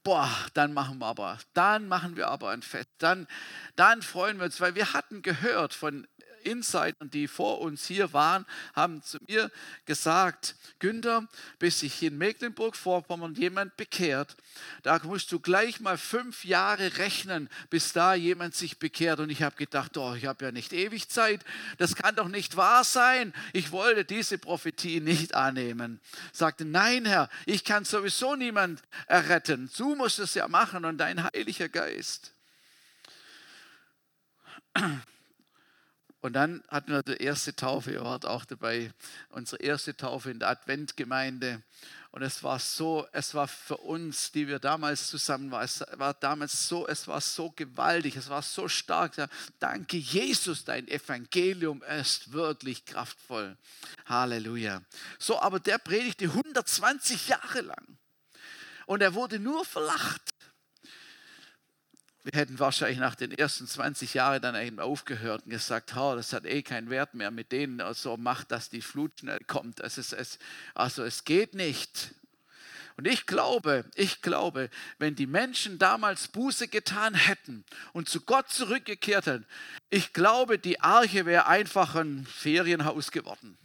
boah, 0.01 0.33
dann 0.53 0.71
machen 0.71 0.99
wir 0.99 1.07
aber, 1.07 1.39
dann 1.53 1.89
machen 1.89 2.15
wir 2.15 2.29
aber 2.29 2.51
ein 2.51 2.61
Fest, 2.61 2.87
dann, 2.99 3.27
dann 3.75 4.01
freuen 4.01 4.37
wir 4.37 4.45
uns, 4.45 4.61
weil 4.61 4.75
wir 4.75 4.93
hatten 4.93 5.23
gehört 5.23 5.73
von 5.73 6.07
Insidern, 6.45 7.09
die 7.09 7.27
vor 7.27 7.61
uns 7.61 7.85
hier 7.85 8.13
waren, 8.13 8.45
haben 8.73 9.01
zu 9.03 9.17
mir 9.27 9.51
gesagt, 9.85 10.55
Günther, 10.79 11.27
bis 11.59 11.79
sich 11.79 12.01
in 12.03 12.17
Mecklenburg-Vorpommern 12.17 13.35
jemand 13.35 13.75
bekehrt, 13.77 14.35
da 14.83 14.99
musst 15.03 15.31
du 15.31 15.39
gleich 15.39 15.79
mal 15.79 15.97
fünf 15.97 16.45
Jahre 16.45 16.97
rechnen, 16.97 17.49
bis 17.69 17.93
da 17.93 18.13
jemand 18.13 18.55
sich 18.55 18.79
bekehrt. 18.79 19.19
Und 19.19 19.29
ich 19.29 19.43
habe 19.43 19.55
gedacht, 19.55 19.97
oh, 19.97 20.13
ich 20.15 20.25
habe 20.25 20.45
ja 20.45 20.51
nicht 20.51 20.73
ewig 20.73 21.09
Zeit, 21.09 21.43
das 21.77 21.95
kann 21.95 22.15
doch 22.15 22.27
nicht 22.27 22.55
wahr 22.55 22.83
sein. 22.83 23.33
Ich 23.53 23.71
wollte 23.71 24.05
diese 24.05 24.37
Prophetie 24.37 24.99
nicht 25.01 25.35
annehmen. 25.35 25.99
Sagte, 26.31 26.65
nein, 26.65 27.05
Herr, 27.05 27.29
ich 27.45 27.63
kann 27.63 27.85
sowieso 27.85 28.35
niemand 28.35 28.81
erretten. 29.07 29.69
Du 29.77 29.95
musst 29.95 30.19
es 30.19 30.33
ja 30.33 30.47
machen 30.47 30.85
und 30.85 30.97
dein 30.97 31.23
Heiliger 31.23 31.69
Geist. 31.69 32.33
Und 36.21 36.33
dann 36.33 36.63
hatten 36.67 36.91
wir 36.91 37.01
die 37.01 37.23
erste 37.23 37.55
Taufe, 37.55 37.93
ihr 37.93 38.03
wart 38.03 38.25
auch 38.25 38.43
dabei, 38.43 38.91
unsere 39.29 39.61
erste 39.61 39.95
Taufe 39.95 40.31
in 40.31 40.39
der 40.39 40.49
Adventgemeinde. 40.49 41.61
Und 42.11 42.23
es 42.23 42.43
war 42.43 42.59
so, 42.59 43.07
es 43.13 43.33
war 43.35 43.47
für 43.47 43.77
uns, 43.77 44.31
die 44.31 44.47
wir 44.47 44.59
damals 44.59 45.07
zusammen 45.07 45.51
waren, 45.51 45.63
es 45.63 45.85
war 45.93 46.13
damals 46.15 46.67
so, 46.67 46.87
es 46.87 47.07
war 47.07 47.21
so 47.21 47.51
gewaltig, 47.51 48.17
es 48.17 48.27
war 48.27 48.41
so 48.41 48.67
stark. 48.67 49.29
Danke 49.59 49.97
Jesus, 49.97 50.65
dein 50.65 50.87
Evangelium 50.87 51.83
ist 51.83 52.33
wirklich 52.33 52.83
kraftvoll. 52.83 53.55
Halleluja. 54.05 54.81
So, 55.19 55.39
aber 55.39 55.59
der 55.59 55.77
predigte 55.77 56.25
120 56.25 57.29
Jahre 57.29 57.61
lang. 57.61 57.97
Und 58.87 59.01
er 59.01 59.13
wurde 59.13 59.39
nur 59.39 59.63
verlacht. 59.63 60.21
Wir 62.31 62.41
hätten 62.41 62.59
wahrscheinlich 62.59 62.99
nach 62.99 63.15
den 63.15 63.31
ersten 63.31 63.65
20 63.65 64.13
Jahren 64.13 64.39
dann 64.39 64.55
eben 64.55 64.79
aufgehört 64.79 65.45
und 65.45 65.49
gesagt, 65.49 65.95
oh, 65.97 66.15
das 66.15 66.31
hat 66.31 66.45
eh 66.45 66.61
keinen 66.61 66.91
Wert 66.91 67.15
mehr 67.15 67.31
mit 67.31 67.51
denen, 67.51 67.81
so 67.95 68.17
macht, 68.17 68.51
dass 68.51 68.69
die 68.69 68.81
Flut 68.81 69.11
schnell 69.19 69.39
kommt. 69.47 69.79
Es 69.79 69.97
ist, 69.97 70.13
es, 70.13 70.37
also 70.75 71.03
es 71.03 71.23
geht 71.23 71.55
nicht. 71.55 72.13
Und 72.97 73.07
ich 73.07 73.25
glaube, 73.25 73.83
ich 73.95 74.21
glaube, 74.21 74.69
wenn 74.99 75.15
die 75.15 75.25
Menschen 75.25 75.79
damals 75.79 76.27
Buße 76.27 76.67
getan 76.67 77.15
hätten 77.15 77.63
und 77.93 78.09
zu 78.09 78.21
Gott 78.21 78.49
zurückgekehrt 78.49 79.25
hätten, 79.25 79.47
ich 79.89 80.13
glaube, 80.13 80.59
die 80.59 80.81
Arche 80.81 81.25
wäre 81.25 81.47
einfach 81.47 81.95
ein 81.95 82.27
Ferienhaus 82.27 83.09
geworden. 83.09 83.57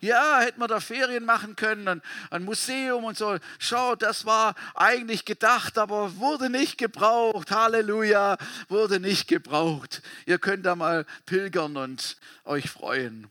Ja, 0.00 0.40
hätten 0.40 0.60
wir 0.60 0.68
da 0.68 0.80
Ferien 0.80 1.24
machen 1.24 1.56
können, 1.56 2.02
ein, 2.30 2.44
Museum 2.44 3.04
und 3.04 3.16
so. 3.16 3.38
Schau, 3.58 3.96
das 3.96 4.24
war 4.24 4.54
eigentlich 4.74 5.24
gedacht, 5.24 5.78
aber 5.78 6.16
wurde 6.16 6.50
nicht 6.50 6.78
gebraucht. 6.78 7.50
Halleluja, 7.50 8.38
wurde 8.68 9.00
nicht 9.00 9.28
gebraucht. 9.28 10.02
Ihr 10.26 10.38
könnt 10.38 10.66
da 10.66 10.76
mal 10.76 11.04
pilgern 11.26 11.76
und 11.76 12.16
euch 12.44 12.70
freuen. 12.70 13.28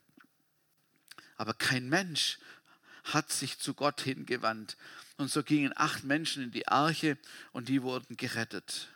Aber 1.38 1.54
kein 1.54 1.88
Mensch 1.90 2.40
hat 3.04 3.32
sich 3.32 3.60
zu 3.60 3.74
Gott 3.74 4.02
hingewandt. 4.02 4.78
Und 5.18 5.32
so 5.32 5.44
gingen 5.44 5.74
acht 5.76 6.04
Menschen 6.04 6.44
in 6.44 6.52
die 6.52 6.68
Arche 6.68 7.18
und 7.52 7.70
die 7.70 7.82
wurden 7.82 8.18
gerettet. 8.18 8.90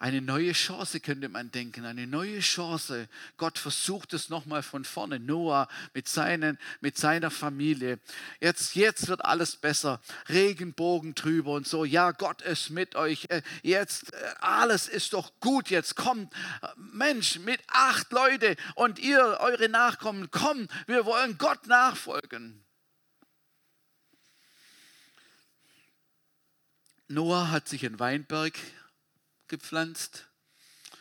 Eine 0.00 0.22
neue 0.22 0.52
Chance 0.52 0.98
könnte 0.98 1.28
man 1.28 1.50
denken, 1.50 1.84
eine 1.84 2.06
neue 2.06 2.40
Chance. 2.40 3.06
Gott 3.36 3.58
versucht 3.58 4.14
es 4.14 4.30
nochmal 4.30 4.62
von 4.62 4.86
vorne. 4.86 5.20
Noah 5.20 5.68
mit, 5.92 6.08
seinen, 6.08 6.58
mit 6.80 6.96
seiner 6.96 7.30
Familie. 7.30 7.98
Jetzt, 8.40 8.76
jetzt 8.76 9.08
wird 9.08 9.22
alles 9.22 9.56
besser. 9.56 10.00
Regenbogen 10.30 11.14
drüber 11.14 11.52
und 11.52 11.68
so. 11.68 11.84
Ja, 11.84 12.12
Gott 12.12 12.40
ist 12.40 12.70
mit 12.70 12.96
euch. 12.96 13.26
Äh, 13.28 13.42
jetzt, 13.62 14.14
äh, 14.14 14.16
alles 14.40 14.88
ist 14.88 15.12
doch 15.12 15.38
gut. 15.38 15.68
Jetzt 15.68 15.96
kommt, 15.96 16.32
Mensch, 16.76 17.38
mit 17.38 17.60
acht 17.66 18.10
Leute 18.10 18.56
und 18.76 18.98
ihr, 18.98 19.36
eure 19.40 19.68
Nachkommen, 19.68 20.30
kommen. 20.30 20.68
Wir 20.86 21.04
wollen 21.04 21.36
Gott 21.36 21.66
nachfolgen. 21.66 22.64
Noah 27.08 27.50
hat 27.50 27.68
sich 27.68 27.84
einen 27.84 28.00
Weinberg 28.00 28.54
gepflanzt 29.50 30.26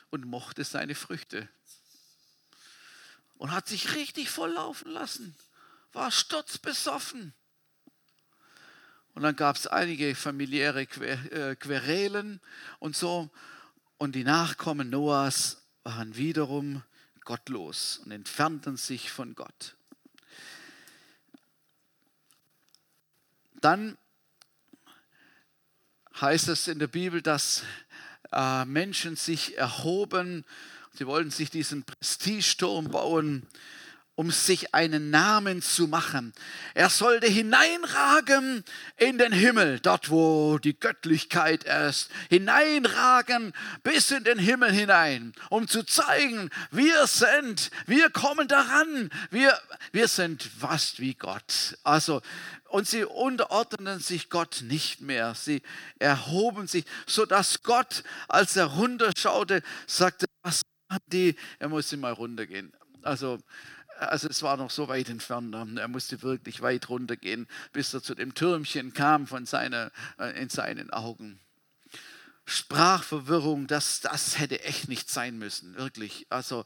und 0.10 0.26
mochte 0.26 0.66
seine 0.66 0.96
Früchte. 0.96 1.48
Und 3.38 3.52
hat 3.52 3.70
sich 3.70 3.96
richtig 3.96 4.30
volllaufen 4.30 4.92
lassen, 4.92 5.36
war 5.94 6.12
sturzbesoffen. 6.12 7.34
Und 9.14 9.24
dann 9.24 9.36
gab 9.36 9.56
es 9.56 9.68
einige 9.68 10.14
familiäre 10.14 10.82
äh, 10.82 11.56
Querelen 11.56 12.42
und 12.80 12.98
so. 12.98 13.30
Und 13.98 14.14
die 14.14 14.24
Nachkommen 14.24 14.90
Noahs 14.90 15.62
waren 15.84 16.16
wiederum 16.16 16.84
gottlos 17.24 18.02
und 18.04 18.12
entfernten 18.12 18.78
sich 18.78 19.12
von 19.12 19.36
Gott. 19.36 19.76
Dann 23.62 23.98
heißt 26.20 26.48
es 26.50 26.68
in 26.68 26.80
der 26.80 26.88
Bibel, 26.88 27.22
dass 27.22 27.64
äh, 28.32 28.65
Menschen 28.65 29.15
sich 29.15 29.58
erhoben. 29.58 30.46
Sie 30.94 31.08
wollten 31.08 31.32
sich 31.32 31.50
diesen 31.50 31.84
Prestigesturm 31.84 32.89
bauen, 32.89 33.48
um 34.20 34.32
sich 34.32 34.74
einen 34.76 35.12
Namen 35.12 35.62
zu 35.62 35.88
machen. 35.88 36.34
Er 36.74 36.89
sollte 36.89 37.28
hineinragen 37.28 38.65
in 38.98 39.18
den 39.18 39.32
Himmel, 39.32 39.80
dort 39.80 40.10
wo 40.10 40.58
die 40.58 40.78
Göttlichkeit 40.78 41.63
ist, 41.63 42.10
hineinragen 42.30 43.54
bis 43.82 44.12
in 44.12 44.26
den 44.26 44.38
Himmel 44.38 44.74
hinein, 44.74 45.32
um 45.50 45.70
zu 45.70 45.84
zeigen, 45.84 46.50
wir 46.70 47.08
sind, 47.08 47.72
wir 47.86 48.10
kommen 48.10 48.50
daran, 48.50 49.10
wir, 49.32 49.58
wir 49.94 50.10
sind 50.10 50.44
fast 50.44 51.00
wie 51.00 51.13
Gott. 51.13 51.78
Also 51.84 52.22
und 52.69 52.88
sie 52.88 53.03
unterordneten 53.03 53.99
sich 53.99 54.29
Gott 54.29 54.63
nicht 54.63 55.01
mehr. 55.01 55.36
Sie 55.36 55.62
erhoben 55.97 56.67
sich, 56.67 56.86
sodass 57.08 57.63
Gott, 57.63 58.03
als 58.27 58.55
er 58.55 58.65
runterschaute, 58.65 59.62
sagte, 59.88 60.25
was 60.43 60.62
machen 60.88 61.03
die? 61.08 61.36
Er 61.60 61.69
musste 61.69 61.97
mal 61.97 62.13
runtergehen. 62.13 62.73
Also, 63.01 63.39
also 63.99 64.27
es 64.27 64.41
war 64.43 64.58
noch 64.58 64.69
so 64.69 64.88
weit 64.88 65.10
entfernt. 65.10 65.53
Er 65.53 65.88
musste 65.88 66.21
wirklich 66.21 66.62
weit 66.62 66.89
runtergehen, 66.89 67.47
bis 67.73 67.93
er 67.93 68.01
zu 68.01 68.15
dem 68.15 68.34
Türmchen 68.34 68.93
kam 68.93 69.27
von 69.27 69.45
seiner, 69.45 69.91
äh, 70.17 70.39
in 70.41 70.49
seinen 70.49 70.89
Augen. 70.91 71.39
Sprachverwirrung, 72.45 73.67
das, 73.67 74.01
das 74.01 74.39
hätte 74.39 74.63
echt 74.63 74.89
nicht 74.89 75.10
sein 75.12 75.38
müssen, 75.38 75.75
wirklich. 75.75 76.25
Also 76.29 76.65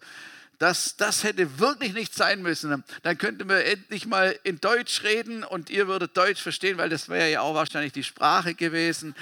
das, 0.63 0.95
das 0.95 1.25
hätte 1.25 1.59
wirklich 1.59 1.91
nicht 1.91 2.15
sein 2.15 2.41
müssen. 2.41 2.85
Dann 3.01 3.17
könnten 3.17 3.49
wir 3.49 3.65
endlich 3.65 4.05
mal 4.05 4.39
in 4.43 4.61
Deutsch 4.61 5.03
reden 5.03 5.43
und 5.43 5.69
ihr 5.69 5.89
würdet 5.89 6.15
Deutsch 6.15 6.41
verstehen, 6.41 6.77
weil 6.77 6.87
das 6.87 7.09
wäre 7.09 7.29
ja 7.29 7.41
auch 7.41 7.53
wahrscheinlich 7.53 7.91
die 7.91 8.05
Sprache 8.05 8.55
gewesen. 8.55 9.13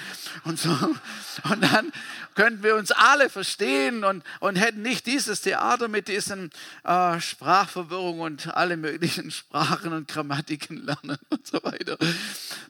Und, 0.44 0.60
so. 0.60 0.70
und 0.70 1.60
dann 1.60 1.90
könnten 2.36 2.62
wir 2.62 2.76
uns 2.76 2.92
alle 2.92 3.28
verstehen 3.28 4.04
und, 4.04 4.22
und 4.38 4.54
hätten 4.54 4.82
nicht 4.82 5.04
dieses 5.06 5.40
Theater 5.40 5.88
mit 5.88 6.06
diesen 6.06 6.52
äh, 6.84 7.20
Sprachverwirrungen 7.20 8.20
und 8.20 8.54
alle 8.54 8.76
möglichen 8.76 9.32
Sprachen 9.32 9.92
und 9.92 10.06
Grammatiken 10.06 10.76
lernen 10.76 11.18
und 11.30 11.44
so 11.44 11.60
weiter. 11.64 11.98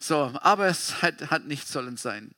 So, 0.01 0.33
aber 0.41 0.69
es 0.69 1.03
hat, 1.03 1.31
hat 1.31 1.45
nicht 1.45 1.69
sollen 1.69 1.99
sein. 1.99 2.35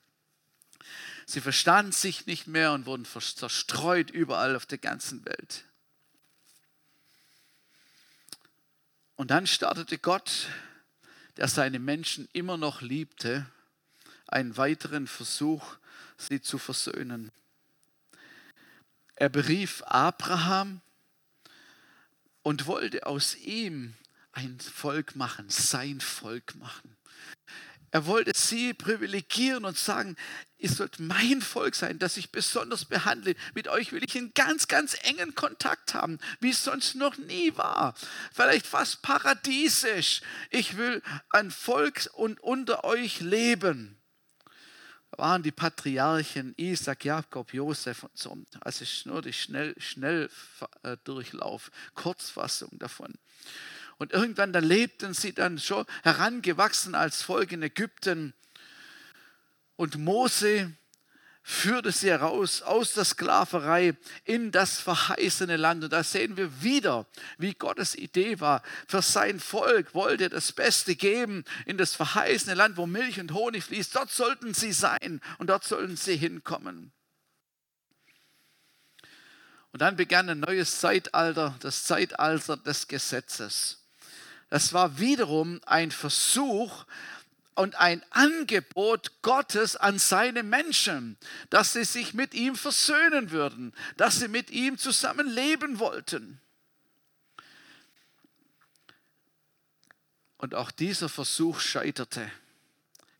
Sie 1.26 1.40
verstanden 1.40 1.92
sich 1.92 2.26
nicht 2.26 2.48
mehr 2.48 2.72
und 2.72 2.86
wurden 2.86 3.04
zerstreut 3.04 4.10
überall 4.10 4.56
auf 4.56 4.66
der 4.66 4.78
ganzen 4.78 5.24
Welt. 5.24 5.64
Und 9.16 9.30
dann 9.30 9.46
startete 9.46 9.98
Gott, 9.98 10.48
der 11.36 11.48
seine 11.48 11.78
Menschen 11.78 12.28
immer 12.32 12.56
noch 12.56 12.80
liebte, 12.80 13.46
einen 14.26 14.56
weiteren 14.56 15.06
Versuch, 15.06 15.76
sie 16.16 16.40
zu 16.40 16.58
versöhnen. 16.58 17.30
Er 19.16 19.28
berief 19.28 19.82
Abraham 19.86 20.80
und 22.42 22.66
wollte 22.66 23.06
aus 23.06 23.36
ihm 23.36 23.94
ein 24.32 24.58
Volk 24.58 25.14
machen, 25.14 25.48
sein 25.48 26.00
Volk 26.00 26.56
machen. 26.56 26.96
Er 27.92 28.06
wollte 28.06 28.32
sie 28.34 28.74
privilegieren 28.74 29.64
und 29.64 29.78
sagen, 29.78 30.16
ihr 30.64 30.70
sollt 30.70 30.98
mein 30.98 31.42
Volk 31.42 31.74
sein, 31.74 31.98
das 31.98 32.16
ich 32.16 32.32
besonders 32.32 32.86
behandle. 32.86 33.34
Mit 33.54 33.68
euch 33.68 33.92
will 33.92 34.02
ich 34.02 34.16
einen 34.16 34.32
ganz, 34.32 34.66
ganz 34.66 34.96
engen 35.02 35.34
Kontakt 35.34 35.92
haben, 35.92 36.18
wie 36.40 36.50
es 36.50 36.64
sonst 36.64 36.94
noch 36.94 37.18
nie 37.18 37.54
war. 37.56 37.94
Vielleicht 38.32 38.66
fast 38.66 39.02
paradiesisch. 39.02 40.22
Ich 40.48 40.78
will 40.78 41.02
ein 41.28 41.50
Volk 41.50 42.08
und 42.14 42.40
unter 42.40 42.84
euch 42.84 43.20
leben. 43.20 43.98
Da 45.10 45.18
waren 45.18 45.42
die 45.42 45.52
Patriarchen 45.52 46.54
Isaac, 46.56 47.04
Jakob, 47.04 47.52
Josef 47.52 48.02
und 48.04 48.16
so. 48.16 48.34
Also 48.60 48.86
nur 49.04 49.20
die 49.20 49.34
Schnell, 49.34 49.74
Schnelldurchlauf, 49.78 51.70
Kurzfassung 51.94 52.70
davon. 52.78 53.12
Und 53.98 54.12
irgendwann, 54.12 54.54
da 54.54 54.60
lebten 54.60 55.12
sie 55.12 55.34
dann 55.34 55.58
schon 55.58 55.84
herangewachsen 56.04 56.94
als 56.94 57.20
Volk 57.20 57.52
in 57.52 57.62
Ägypten. 57.62 58.32
Und 59.76 59.98
Mose 59.98 60.72
führte 61.46 61.92
sie 61.92 62.08
heraus 62.08 62.62
aus 62.62 62.94
der 62.94 63.04
Sklaverei 63.04 63.94
in 64.24 64.50
das 64.50 64.80
verheißene 64.80 65.58
Land. 65.58 65.84
Und 65.84 65.92
da 65.92 66.02
sehen 66.02 66.38
wir 66.38 66.62
wieder, 66.62 67.06
wie 67.36 67.52
Gottes 67.52 67.94
Idee 67.94 68.40
war. 68.40 68.62
Für 68.88 69.02
sein 69.02 69.38
Volk 69.38 69.94
wollte 69.94 70.24
er 70.24 70.30
das 70.30 70.52
Beste 70.52 70.96
geben 70.96 71.44
in 71.66 71.76
das 71.76 71.94
verheißene 71.94 72.54
Land, 72.54 72.78
wo 72.78 72.86
Milch 72.86 73.20
und 73.20 73.32
Honig 73.34 73.64
fließt. 73.64 73.94
Dort 73.94 74.10
sollten 74.10 74.54
sie 74.54 74.72
sein 74.72 75.20
und 75.36 75.48
dort 75.50 75.64
sollten 75.64 75.96
sie 75.96 76.16
hinkommen. 76.16 76.92
Und 79.72 79.82
dann 79.82 79.96
begann 79.96 80.30
ein 80.30 80.40
neues 80.40 80.80
Zeitalter, 80.80 81.56
das 81.60 81.84
Zeitalter 81.84 82.56
des 82.56 82.88
Gesetzes. 82.88 83.84
Das 84.48 84.72
war 84.72 84.98
wiederum 84.98 85.60
ein 85.66 85.90
Versuch 85.90 86.84
und 87.54 87.76
ein 87.76 88.02
Angebot 88.10 89.22
Gottes 89.22 89.76
an 89.76 89.98
seine 89.98 90.42
Menschen, 90.42 91.16
dass 91.50 91.72
sie 91.72 91.84
sich 91.84 92.14
mit 92.14 92.34
ihm 92.34 92.56
versöhnen 92.56 93.30
würden, 93.30 93.72
dass 93.96 94.18
sie 94.18 94.28
mit 94.28 94.50
ihm 94.50 94.78
zusammen 94.78 95.28
leben 95.28 95.78
wollten. 95.78 96.40
Und 100.38 100.54
auch 100.54 100.70
dieser 100.70 101.08
Versuch 101.08 101.60
scheiterte. 101.60 102.30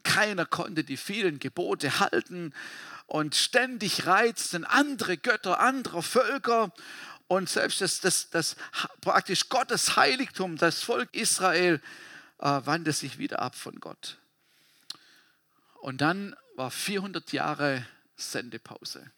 Keiner 0.03 0.44
konnte 0.44 0.85
die 0.85 0.99
vielen 0.99 1.38
Gebote 1.38 2.01
halten 2.01 2.53
und 3.07 3.35
ständig 3.35 4.07
reizten 4.07 4.64
andere 4.64 5.16
Götter 5.16 5.61
anderer 5.61 6.03
Völker 6.03 6.73
und 7.27 7.49
selbst 7.49 7.81
das, 7.81 8.01
das, 8.01 8.31
das 8.31 8.57
praktisch 9.01 9.49
Gottes 9.49 9.97
Heiligtum, 9.97 10.57
das 10.57 10.83
Volk 10.83 11.14
Israel, 11.14 11.81
äh, 12.38 12.44
wandte 12.44 12.92
sich 12.92 13.18
wieder 13.18 13.40
ab 13.40 13.55
von 13.55 13.81
Gott. 13.81 14.18
Und 15.85 16.01
dann 16.01 16.35
war 16.57 16.70
400 16.70 17.31
Jahre 17.33 17.87
Sendepause. 18.16 19.12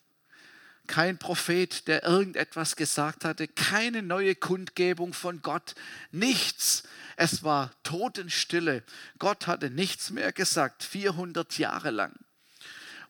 Kein 0.89 1.17
Prophet, 1.17 1.87
der 1.87 2.03
irgendetwas 2.03 2.75
gesagt 2.75 3.25
hatte, 3.25 3.47
keine 3.47 4.03
neue 4.03 4.35
Kundgebung 4.35 5.13
von 5.13 5.43
Gott, 5.43 5.77
nichts. 6.11 6.83
Es 7.15 7.45
war 7.45 7.71
Totenstille. 7.85 8.83
Gott 9.21 9.47
hatte 9.47 9.71
nichts 9.71 10.11
mehr 10.11 10.33
gesagt, 10.33 10.83
400 10.83 11.57
Jahre 11.57 11.91
lang. 11.91 12.17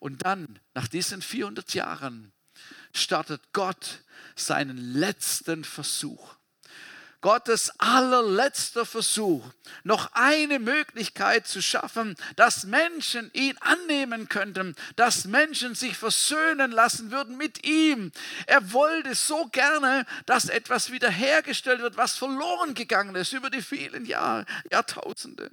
Und 0.00 0.26
dann, 0.26 0.58
nach 0.74 0.86
diesen 0.86 1.22
400 1.22 1.72
Jahren, 1.72 2.32
startet 2.92 3.54
Gott 3.54 4.02
seinen 4.34 4.76
letzten 4.76 5.64
Versuch. 5.64 6.36
Gottes 7.26 7.72
allerletzter 7.78 8.86
Versuch, 8.86 9.44
noch 9.82 10.12
eine 10.12 10.60
Möglichkeit 10.60 11.48
zu 11.48 11.60
schaffen, 11.60 12.14
dass 12.36 12.62
Menschen 12.62 13.32
ihn 13.32 13.58
annehmen 13.58 14.28
könnten, 14.28 14.76
dass 14.94 15.24
Menschen 15.24 15.74
sich 15.74 15.96
versöhnen 15.96 16.70
lassen 16.70 17.10
würden 17.10 17.36
mit 17.36 17.66
ihm. 17.66 18.12
Er 18.46 18.72
wollte 18.72 19.16
so 19.16 19.46
gerne, 19.46 20.06
dass 20.26 20.48
etwas 20.48 20.92
wiederhergestellt 20.92 21.82
wird, 21.82 21.96
was 21.96 22.16
verloren 22.16 22.74
gegangen 22.74 23.16
ist 23.16 23.32
über 23.32 23.50
die 23.50 23.62
vielen 23.62 24.04
Jahre, 24.04 24.46
Jahrtausende. 24.70 25.50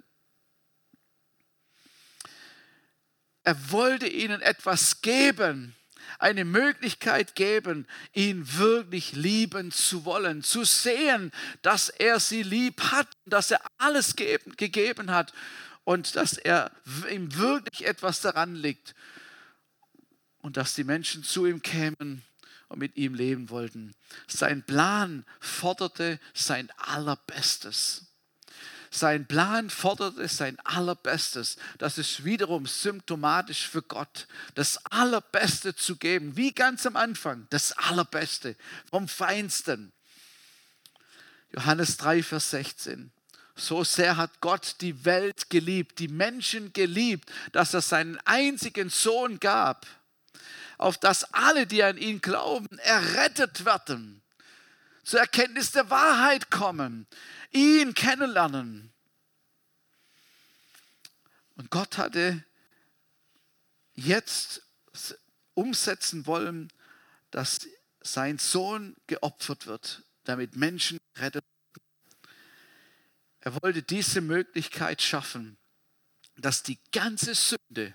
Er 3.42 3.72
wollte 3.72 4.08
ihnen 4.08 4.44
etwas 4.44 5.02
geben, 5.02 5.76
eine 6.20 6.46
Möglichkeit 6.46 7.36
geben, 7.36 7.88
ihn 8.14 8.58
wirklich 8.58 9.14
lieben 9.14 9.72
zu 9.72 10.06
wollen, 10.06 10.44
zu 10.44 10.64
sehen, 10.64 11.32
dass 11.62 11.90
er 11.90 12.20
sie 12.20 12.44
lieb 12.44 12.82
hat, 12.92 13.08
dass 13.26 13.52
er 13.52 13.62
alles 13.78 14.16
gegeben 14.16 15.12
hat 15.12 15.34
und 15.84 16.16
dass 16.16 16.38
er 16.38 16.72
ihm 17.10 17.36
wirklich 17.36 17.86
etwas 17.86 18.22
daran 18.22 18.56
liegt 18.56 18.96
und 20.42 20.58
dass 20.58 20.76
die 20.76 20.84
Menschen 20.84 21.24
zu 21.24 21.46
ihm 21.46 21.62
kämen 21.62 22.24
und 22.70 22.80
mit 22.80 22.96
ihm 22.96 23.14
leben 23.14 23.50
wollten. 23.50 23.94
Sein 24.28 24.64
Plan 24.64 25.26
forderte 25.40 26.20
sein 26.34 26.70
Allerbestes. 26.78 28.13
Sein 28.96 29.26
Plan 29.26 29.72
forderte 29.72 30.28
sein 30.28 30.60
Allerbestes. 30.60 31.58
Das 31.80 31.98
ist 31.98 32.26
wiederum 32.26 32.68
symptomatisch 32.68 33.68
für 33.68 33.82
Gott, 33.82 34.28
das 34.54 34.86
Allerbeste 34.86 35.76
zu 35.76 35.96
geben, 35.96 36.38
wie 36.38 36.52
ganz 36.52 36.86
am 36.86 36.96
Anfang, 36.96 37.48
das 37.50 37.72
Allerbeste 37.72 38.56
vom 38.92 39.08
Feinsten. 39.08 39.92
Johannes 41.56 41.98
3, 41.98 42.22
Vers 42.22 42.52
16. 42.52 43.12
So 43.56 43.84
sehr 43.84 44.16
hat 44.16 44.42
Gott 44.42 44.76
die 44.82 45.04
Welt 45.06 45.50
geliebt, 45.50 45.98
die 45.98 46.08
Menschen 46.08 46.72
geliebt, 46.72 47.32
dass 47.52 47.74
er 47.74 47.82
seinen 47.82 48.20
einzigen 48.26 48.92
Sohn 48.92 49.40
gab, 49.40 49.88
auf 50.78 51.00
dass 51.00 51.34
alle, 51.34 51.66
die 51.66 51.82
an 51.82 51.98
ihn 51.98 52.22
glauben, 52.22 52.78
errettet 52.78 53.66
werden, 53.66 54.23
zur 55.04 55.20
Erkenntnis 55.20 55.72
der 55.72 55.90
Wahrheit 55.90 56.50
kommen 56.50 57.08
ihn 57.52 57.94
kennenlernen. 57.94 58.92
Und 61.56 61.70
Gott 61.70 61.98
hatte 61.98 62.44
jetzt 63.94 64.64
umsetzen 65.54 66.26
wollen, 66.26 66.74
dass 67.32 67.68
sein 68.02 68.38
Sohn 68.38 68.96
geopfert 69.08 69.68
wird, 69.68 70.04
damit 70.24 70.56
Menschen 70.56 71.00
rettet 71.16 71.46
Er 73.42 73.62
wollte 73.62 73.84
diese 73.84 74.22
Möglichkeit 74.22 75.02
schaffen, 75.02 75.58
dass 76.38 76.64
die 76.64 76.80
ganze 76.92 77.36
Sünde, 77.36 77.94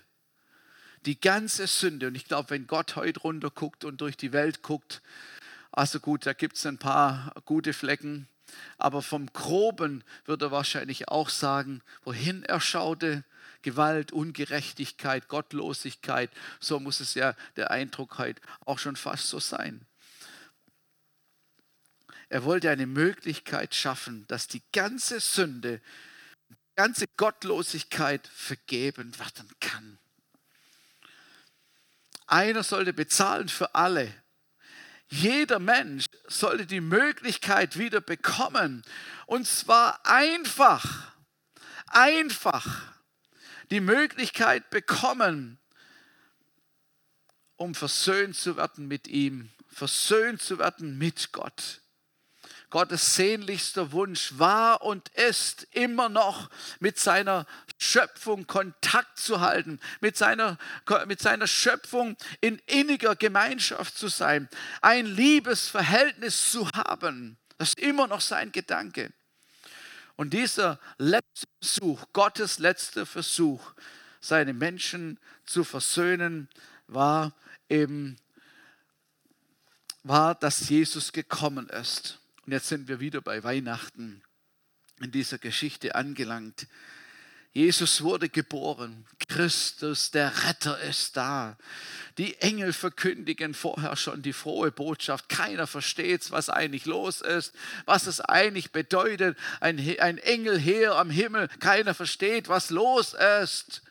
die 1.05 1.19
ganze 1.19 1.67
Sünde, 1.67 2.07
und 2.07 2.15
ich 2.15 2.25
glaube, 2.25 2.51
wenn 2.51 2.67
Gott 2.67 2.95
heute 2.95 3.19
runter 3.21 3.49
guckt 3.49 3.83
und 3.83 3.99
durch 3.99 4.15
die 4.15 4.31
Welt 4.31 4.61
guckt, 4.61 5.01
also 5.71 5.99
gut, 5.99 6.25
da 6.25 6.33
gibt 6.33 6.57
es 6.57 6.65
ein 6.65 6.77
paar 6.77 7.33
gute 7.45 7.73
Flecken, 7.73 8.27
aber 8.77 9.01
vom 9.01 9.31
Groben 9.31 10.03
würde 10.25 10.47
er 10.47 10.51
wahrscheinlich 10.51 11.07
auch 11.07 11.29
sagen, 11.29 11.81
wohin 12.03 12.43
er 12.43 12.59
schaute, 12.59 13.23
Gewalt, 13.61 14.11
Ungerechtigkeit, 14.11 15.27
Gottlosigkeit, 15.27 16.31
so 16.59 16.79
muss 16.79 17.01
es 17.01 17.13
ja 17.13 17.35
der 17.57 17.71
Eindruck 17.71 18.17
halt 18.17 18.41
auch 18.65 18.79
schon 18.79 18.95
fast 18.95 19.27
so 19.27 19.39
sein. 19.39 19.85
Er 22.29 22.43
wollte 22.43 22.69
eine 22.69 22.85
Möglichkeit 22.85 23.75
schaffen, 23.75 24.25
dass 24.27 24.47
die 24.47 24.61
ganze 24.71 25.19
Sünde, 25.19 25.81
die 26.49 26.55
ganze 26.75 27.05
Gottlosigkeit 27.17 28.27
vergeben 28.27 29.17
werden 29.19 29.49
kann. 29.59 29.97
Einer 32.27 32.63
sollte 32.63 32.93
bezahlen 32.93 33.49
für 33.49 33.73
alle. 33.73 34.13
Jeder 35.09 35.59
Mensch 35.59 36.05
sollte 36.27 36.65
die 36.65 36.81
Möglichkeit 36.81 37.77
wieder 37.77 37.99
bekommen. 37.99 38.83
Und 39.25 39.47
zwar 39.47 40.05
einfach, 40.05 41.13
einfach 41.87 42.93
die 43.71 43.81
Möglichkeit 43.81 44.69
bekommen, 44.69 45.59
um 47.55 47.75
versöhnt 47.75 48.35
zu 48.35 48.55
werden 48.55 48.87
mit 48.87 49.07
ihm, 49.07 49.49
versöhnt 49.67 50.41
zu 50.41 50.59
werden 50.59 50.97
mit 50.97 51.31
Gott. 51.31 51.81
Gottes 52.69 53.15
sehnlichster 53.15 53.91
Wunsch 53.91 54.33
war 54.37 54.81
und 54.83 55.09
ist 55.09 55.67
immer 55.71 56.09
noch 56.09 56.49
mit 56.79 56.99
seiner 56.99 57.45
Schöpfung 57.77 58.45
Kontakt 58.45 59.17
zu 59.17 59.39
halten, 59.41 59.79
mit 60.01 60.17
seiner, 60.17 60.57
mit 61.07 61.21
seiner 61.21 61.47
Schöpfung 61.47 62.15
in 62.41 62.59
inniger 62.67 63.15
Gemeinschaft 63.15 63.97
zu 63.97 64.07
sein, 64.07 64.49
ein 64.81 65.05
Liebesverhältnis 65.05 66.51
zu 66.51 66.69
haben. 66.71 67.37
Das 67.57 67.69
ist 67.69 67.79
immer 67.79 68.07
noch 68.07 68.21
sein 68.21 68.51
Gedanke. 68.51 69.11
Und 70.15 70.33
dieser 70.33 70.79
letzte 70.97 71.47
Versuch, 71.61 72.03
Gottes 72.13 72.59
letzter 72.59 73.05
Versuch, 73.05 73.73
seine 74.19 74.53
Menschen 74.53 75.17
zu 75.45 75.63
versöhnen, 75.63 76.49
war 76.87 77.33
eben, 77.69 78.17
war, 80.03 80.35
dass 80.35 80.69
Jesus 80.69 81.13
gekommen 81.13 81.69
ist. 81.69 82.19
Und 82.49 82.53
jetzt 82.53 82.69
sind 82.69 82.87
wir 82.87 82.99
wieder 82.99 83.21
bei 83.21 83.43
Weihnachten 83.43 84.23
in 85.01 85.11
dieser 85.11 85.37
Geschichte 85.37 85.93
angelangt. 85.93 86.65
Jesus 87.53 88.01
wurde 88.01 88.27
geboren. 88.27 89.05
Christus, 89.27 90.09
der 90.09 90.45
Retter, 90.45 90.79
ist 90.79 91.15
da. 91.15 91.59
Die 92.17 92.41
Engel 92.41 92.73
verkündigen 92.73 93.53
vorher 93.53 93.95
schon 93.95 94.23
die 94.23 94.33
frohe 94.33 94.71
Botschaft. 94.71 95.29
Keiner 95.29 95.67
versteht, 95.67 96.31
was 96.31 96.49
eigentlich 96.49 96.85
los 96.85 97.21
ist, 97.21 97.53
was 97.85 98.07
es 98.07 98.19
eigentlich 98.19 98.71
bedeutet. 98.71 99.37
Ein, 99.59 99.77
ein 99.99 100.17
Engelheer 100.17 100.95
am 100.95 101.11
Himmel. 101.11 101.49
Keiner 101.59 101.93
versteht, 101.93 102.49
was 102.49 102.71
los 102.71 103.15
ist. 103.43 103.83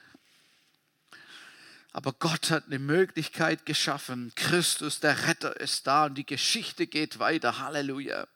Aber 1.93 2.13
Gott 2.13 2.51
hat 2.51 2.65
eine 2.67 2.81
Möglichkeit 2.81 3.67
geschaffen. 3.67 4.33
Christus, 4.35 4.99
der 4.99 5.29
Retter, 5.29 5.61
ist 5.61 5.87
da 5.87 6.07
und 6.07 6.17
die 6.17 6.27
Geschichte 6.27 6.89
geht 6.89 7.21
weiter. 7.21 7.61
Halleluja. 7.61 8.27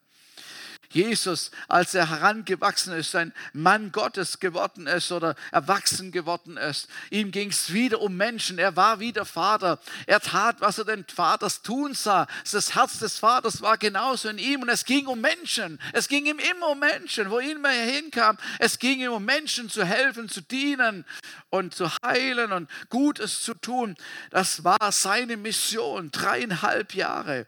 Jesus, 0.89 1.49
als 1.67 1.95
er 1.95 2.09
herangewachsen 2.09 2.93
ist, 2.93 3.15
ein 3.15 3.33
Mann 3.51 3.91
Gottes 3.91 4.39
geworden 4.39 4.85
ist 4.85 5.11
oder 5.11 5.35
erwachsen 5.51 6.11
geworden 6.11 6.57
ist, 6.57 6.87
ihm 7.09 7.31
ging 7.31 7.49
es 7.49 7.73
wieder 7.73 7.99
um 7.99 8.15
Menschen. 8.15 8.59
Er 8.59 8.75
war 8.75 8.99
wieder 8.99 9.25
Vater. 9.25 9.79
Er 10.05 10.19
tat, 10.19 10.61
was 10.61 10.77
er 10.77 10.85
den 10.85 11.05
Vaters 11.05 11.63
tun 11.63 11.93
sah. 11.95 12.27
Das 12.51 12.75
Herz 12.75 12.99
des 12.99 13.17
Vaters 13.17 13.61
war 13.61 13.77
genauso 13.77 14.29
in 14.29 14.37
ihm 14.37 14.61
und 14.61 14.69
es 14.69 14.85
ging 14.85 15.07
um 15.07 15.19
Menschen. 15.19 15.79
Es 15.93 16.07
ging 16.07 16.25
ihm 16.25 16.39
immer 16.39 16.69
um 16.69 16.79
Menschen, 16.79 17.31
wo 17.31 17.39
ihn 17.39 17.61
mehr 17.61 17.85
hinkam. 17.85 18.37
Es 18.59 18.77
ging 18.77 18.99
ihm 18.99 19.13
um 19.13 19.25
Menschen 19.25 19.69
zu 19.69 19.83
helfen, 19.85 20.29
zu 20.29 20.41
dienen 20.41 21.05
und 21.49 21.73
zu 21.73 21.89
heilen 22.05 22.51
und 22.51 22.69
Gutes 22.89 23.43
zu 23.43 23.55
tun. 23.55 23.95
Das 24.29 24.63
war 24.63 24.91
seine 24.91 25.37
Mission, 25.37 26.11
dreieinhalb 26.11 26.93
Jahre. 26.93 27.47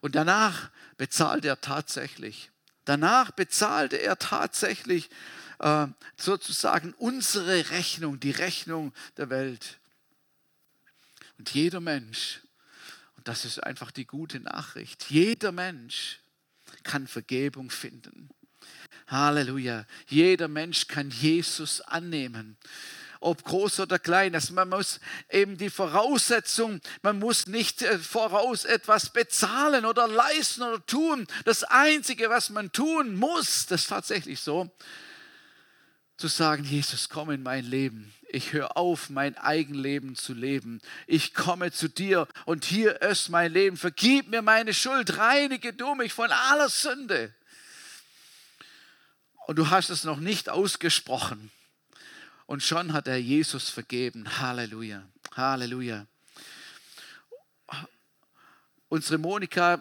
Und 0.00 0.14
danach 0.14 0.70
bezahlt 1.00 1.46
er 1.46 1.58
tatsächlich. 1.62 2.50
Danach 2.84 3.30
bezahlte 3.30 3.96
er 3.96 4.18
tatsächlich 4.18 5.08
äh, 5.58 5.86
sozusagen 6.18 6.92
unsere 6.92 7.70
Rechnung, 7.70 8.20
die 8.20 8.32
Rechnung 8.32 8.92
der 9.16 9.30
Welt. 9.30 9.80
Und 11.38 11.54
jeder 11.54 11.80
Mensch, 11.80 12.42
und 13.16 13.28
das 13.28 13.46
ist 13.46 13.64
einfach 13.64 13.90
die 13.92 14.04
gute 14.04 14.40
Nachricht, 14.40 15.06
jeder 15.08 15.52
Mensch 15.52 16.20
kann 16.82 17.06
Vergebung 17.06 17.70
finden. 17.70 18.28
Halleluja. 19.06 19.86
Jeder 20.06 20.48
Mensch 20.48 20.86
kann 20.86 21.08
Jesus 21.08 21.80
annehmen 21.80 22.58
ob 23.20 23.44
groß 23.44 23.80
oder 23.80 23.98
klein. 23.98 24.34
Also 24.34 24.54
man 24.54 24.68
muss 24.68 24.98
eben 25.30 25.58
die 25.58 25.70
Voraussetzung, 25.70 26.80
man 27.02 27.18
muss 27.18 27.46
nicht 27.46 27.82
äh, 27.82 27.98
voraus 27.98 28.64
etwas 28.64 29.10
bezahlen 29.10 29.84
oder 29.84 30.08
leisten 30.08 30.62
oder 30.62 30.84
tun. 30.84 31.26
Das 31.44 31.62
Einzige, 31.62 32.30
was 32.30 32.50
man 32.50 32.72
tun 32.72 33.14
muss, 33.14 33.66
das 33.66 33.82
ist 33.82 33.88
tatsächlich 33.88 34.40
so, 34.40 34.70
zu 36.16 36.28
sagen, 36.28 36.64
Jesus, 36.64 37.08
komm 37.08 37.30
in 37.30 37.42
mein 37.42 37.64
Leben. 37.64 38.12
Ich 38.28 38.52
höre 38.52 38.76
auf, 38.76 39.10
mein 39.10 39.36
Eigenleben 39.38 40.16
zu 40.16 40.34
leben. 40.34 40.80
Ich 41.06 41.34
komme 41.34 41.72
zu 41.72 41.88
dir 41.88 42.28
und 42.44 42.64
hier 42.64 43.02
ist 43.02 43.28
mein 43.28 43.52
Leben. 43.52 43.76
Vergib 43.76 44.28
mir 44.28 44.42
meine 44.42 44.74
Schuld, 44.74 45.16
reinige 45.16 45.72
du 45.72 45.94
mich 45.94 46.12
von 46.12 46.30
aller 46.30 46.68
Sünde. 46.68 47.34
Und 49.46 49.56
du 49.56 49.70
hast 49.70 49.90
es 49.90 50.04
noch 50.04 50.18
nicht 50.18 50.48
ausgesprochen. 50.48 51.50
Und 52.50 52.64
schon 52.64 52.92
hat 52.92 53.06
er 53.06 53.16
Jesus 53.16 53.70
vergeben. 53.70 54.40
Halleluja. 54.40 55.04
Halleluja. 55.36 56.04
Unsere 58.88 59.18
Monika, 59.18 59.80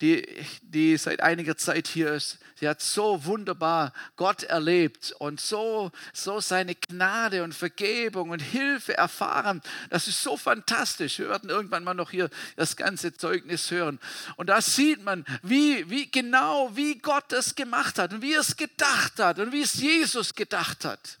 die, 0.00 0.26
die 0.62 0.96
seit 0.96 1.20
einiger 1.20 1.58
Zeit 1.58 1.86
hier 1.86 2.14
ist, 2.14 2.38
sie 2.54 2.66
hat 2.70 2.80
so 2.80 3.26
wunderbar 3.26 3.92
Gott 4.16 4.44
erlebt 4.44 5.14
und 5.18 5.42
so, 5.42 5.92
so 6.14 6.40
seine 6.40 6.74
Gnade 6.74 7.44
und 7.44 7.54
Vergebung 7.54 8.30
und 8.30 8.40
Hilfe 8.40 8.96
erfahren. 8.96 9.60
Das 9.90 10.08
ist 10.08 10.22
so 10.22 10.38
fantastisch. 10.38 11.18
Wir 11.18 11.28
werden 11.28 11.50
irgendwann 11.50 11.84
mal 11.84 11.92
noch 11.92 12.12
hier 12.12 12.30
das 12.56 12.76
ganze 12.76 13.12
Zeugnis 13.12 13.70
hören. 13.70 14.00
Und 14.36 14.46
da 14.46 14.62
sieht 14.62 15.04
man, 15.04 15.26
wie, 15.42 15.90
wie 15.90 16.10
genau, 16.10 16.74
wie 16.74 16.96
Gott 16.96 17.30
es 17.34 17.54
gemacht 17.54 17.98
hat 17.98 18.14
und 18.14 18.22
wie 18.22 18.32
er 18.32 18.40
es 18.40 18.56
gedacht 18.56 19.18
hat 19.18 19.38
und 19.38 19.52
wie 19.52 19.60
es 19.60 19.74
Jesus 19.74 20.34
gedacht 20.34 20.86
hat. 20.86 21.18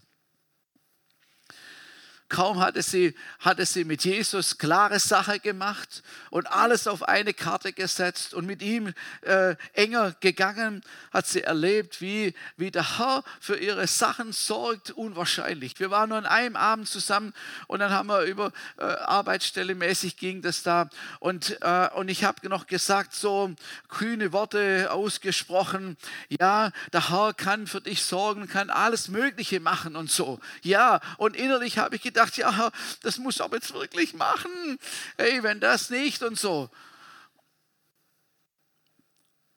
Kaum 2.34 2.58
hatte 2.58 2.82
sie, 2.82 3.14
hatte 3.38 3.64
sie 3.64 3.84
mit 3.84 4.02
Jesus 4.02 4.58
klare 4.58 4.98
Sache 4.98 5.38
gemacht 5.38 6.02
und 6.30 6.50
alles 6.50 6.88
auf 6.88 7.04
eine 7.04 7.32
Karte 7.32 7.72
gesetzt 7.72 8.34
und 8.34 8.44
mit 8.44 8.60
ihm 8.60 8.92
äh, 9.20 9.54
enger 9.72 10.16
gegangen, 10.18 10.82
hat 11.12 11.28
sie 11.28 11.44
erlebt, 11.44 12.00
wie, 12.00 12.34
wie 12.56 12.72
der 12.72 12.98
Herr 12.98 13.22
für 13.38 13.56
ihre 13.56 13.86
Sachen 13.86 14.32
sorgt, 14.32 14.90
unwahrscheinlich. 14.90 15.78
Wir 15.78 15.92
waren 15.92 16.08
nur 16.08 16.18
an 16.18 16.26
einem 16.26 16.56
Abend 16.56 16.88
zusammen 16.88 17.32
und 17.68 17.78
dann 17.78 17.92
haben 17.92 18.08
wir 18.08 18.22
über 18.22 18.50
äh, 18.78 18.82
Arbeitsstelle 18.82 19.76
mäßig 19.76 20.16
ging 20.16 20.42
das 20.42 20.64
da 20.64 20.90
und, 21.20 21.56
äh, 21.62 21.88
und 21.94 22.08
ich 22.08 22.24
habe 22.24 22.48
noch 22.48 22.66
gesagt, 22.66 23.14
so 23.14 23.54
kühne 23.88 24.32
Worte 24.32 24.90
ausgesprochen, 24.90 25.96
ja, 26.28 26.72
der 26.92 27.10
Herr 27.10 27.32
kann 27.32 27.68
für 27.68 27.80
dich 27.80 28.02
sorgen, 28.02 28.48
kann 28.48 28.70
alles 28.70 29.06
Mögliche 29.06 29.60
machen 29.60 29.94
und 29.94 30.10
so. 30.10 30.40
Ja, 30.62 31.00
und 31.16 31.36
innerlich 31.36 31.78
habe 31.78 31.94
ich 31.94 32.02
gedacht, 32.02 32.23
gedacht, 32.30 32.36
ja, 32.36 32.70
das 33.02 33.18
muss 33.18 33.40
aber 33.40 33.56
jetzt 33.56 33.72
wirklich 33.72 34.14
machen. 34.14 34.78
Hey, 35.16 35.42
wenn 35.42 35.60
das 35.60 35.90
nicht 35.90 36.22
und 36.22 36.38
so. 36.38 36.70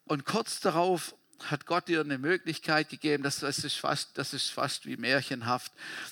Und 0.06 0.26
kurz 0.26 0.60
darauf 0.60 1.16
hat 1.46 1.66
Gott 1.66 1.88
dir 1.88 2.02
eine 2.02 2.18
Möglichkeit 2.18 2.90
gegeben, 2.90 3.24
das, 3.24 3.40
das, 3.40 3.60
ist, 3.60 3.76
fast, 3.76 4.18
das 4.18 4.34
ist 4.34 4.50
fast 4.50 4.86
wie 4.86 4.98
märchenhaft, 4.98 5.72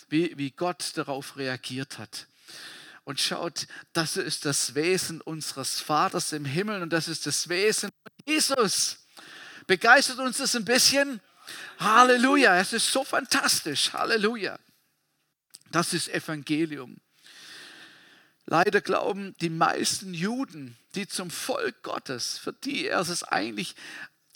wie, 0.10 0.38
wie 0.38 0.51
Gott 0.51 0.91
darauf 0.95 1.38
reagiert 1.38 1.97
hat. 1.97 2.28
Und 3.06 3.20
schaut, 3.20 3.68
das 3.93 4.18
ist 4.18 4.45
das 4.45 4.76
Wesen 4.76 5.22
unseres 5.22 5.80
Vaters 5.80 6.32
im 6.34 6.45
Himmel 6.45 6.82
und 6.82 6.91
das 6.91 7.08
ist 7.08 7.26
das 7.26 7.49
Wesen 7.49 7.89
von 8.03 8.12
Jesus. 8.26 8.97
Begeistert 9.68 10.20
uns 10.20 10.38
das 10.38 10.56
ein 10.56 10.66
bisschen? 10.66 11.22
Halleluja, 11.80 12.58
es 12.58 12.74
ist 12.74 12.91
so 12.91 13.03
fantastisch. 13.03 13.93
Halleluja. 13.93 14.58
Das 15.76 15.91
ist 15.91 16.07
Evangelium. 16.07 16.95
Leider 18.45 18.80
glauben 18.80 19.36
die 19.41 19.49
meisten 19.49 20.13
Juden, 20.13 20.78
die 20.95 21.05
zum 21.05 21.30
Volk 21.30 21.84
Gottes, 21.84 22.38
für 22.38 22.53
die 22.53 22.88
er 22.88 23.01
es 23.01 23.23
eigentlich 23.23 23.76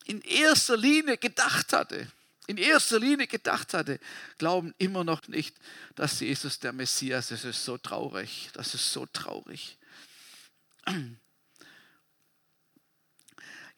in 0.03 0.19
erster 0.19 0.75
Linie 0.75 1.17
gedacht 1.17 1.71
hatte, 1.71 2.11
in 2.47 2.57
erster 2.57 2.99
Linie 2.99 3.25
gedacht 3.27 3.73
hatte, 3.73 4.01
glauben 4.37 4.75
immer 4.79 5.05
noch 5.05 5.29
nicht, 5.29 5.55
dass 5.95 6.19
Jesus 6.19 6.59
der 6.59 6.73
Messias 6.73 7.31
ist. 7.31 7.45
Das 7.45 7.55
ist 7.55 7.63
so 7.63 7.77
traurig. 7.77 8.49
Das 8.51 8.73
ist 8.73 8.91
so 8.91 9.05
traurig. 9.05 9.77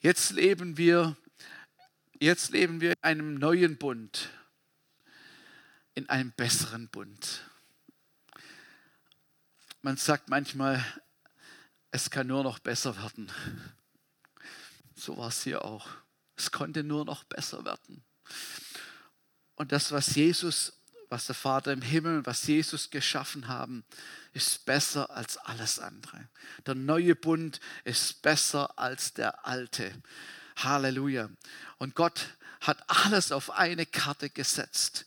Jetzt 0.00 0.32
leben 0.32 0.76
wir 0.76 1.16
Jetzt 2.18 2.50
leben 2.50 2.80
wir 2.80 2.90
in 2.90 3.02
einem 3.02 3.34
neuen 3.34 3.76
Bund, 3.78 4.30
in 5.94 6.08
einem 6.08 6.32
besseren 6.32 6.88
Bund. 6.88 7.51
Man 9.84 9.96
sagt 9.96 10.28
manchmal, 10.28 10.84
es 11.90 12.08
kann 12.08 12.28
nur 12.28 12.44
noch 12.44 12.60
besser 12.60 12.96
werden. 12.96 13.30
So 14.94 15.18
war 15.18 15.28
es 15.28 15.42
hier 15.42 15.64
auch. 15.64 15.88
Es 16.36 16.52
konnte 16.52 16.84
nur 16.84 17.04
noch 17.04 17.24
besser 17.24 17.64
werden. 17.64 18.04
Und 19.56 19.72
das, 19.72 19.90
was 19.90 20.14
Jesus, 20.14 20.72
was 21.08 21.26
der 21.26 21.34
Vater 21.34 21.72
im 21.72 21.82
Himmel, 21.82 22.24
was 22.24 22.46
Jesus 22.46 22.90
geschaffen 22.90 23.48
haben, 23.48 23.84
ist 24.32 24.64
besser 24.66 25.10
als 25.10 25.36
alles 25.36 25.80
andere. 25.80 26.28
Der 26.64 26.76
neue 26.76 27.16
Bund 27.16 27.58
ist 27.82 28.22
besser 28.22 28.78
als 28.78 29.14
der 29.14 29.46
alte. 29.46 29.92
Halleluja. 30.56 31.28
Und 31.78 31.96
Gott 31.96 32.36
hat 32.60 32.84
alles 32.86 33.32
auf 33.32 33.50
eine 33.50 33.86
Karte 33.86 34.30
gesetzt. 34.30 35.06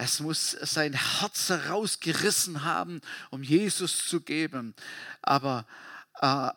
Es 0.00 0.20
muss 0.20 0.52
sein 0.52 0.92
Herz 0.92 1.48
herausgerissen 1.48 2.62
haben, 2.62 3.00
um 3.30 3.42
Jesus 3.42 4.06
zu 4.06 4.20
geben. 4.20 4.76
Aber, 5.22 5.66
äh, 6.20 6.50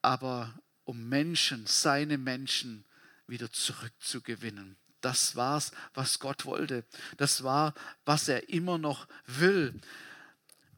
aber 0.00 0.58
um 0.84 1.06
Menschen, 1.06 1.66
seine 1.66 2.16
Menschen 2.16 2.86
wieder 3.26 3.52
zurückzugewinnen. 3.52 4.78
Das 5.02 5.36
war's, 5.36 5.72
was 5.92 6.18
Gott 6.18 6.46
wollte. 6.46 6.82
Das 7.18 7.42
war, 7.42 7.74
was 8.06 8.26
er 8.26 8.48
immer 8.48 8.78
noch 8.78 9.06
will. 9.26 9.78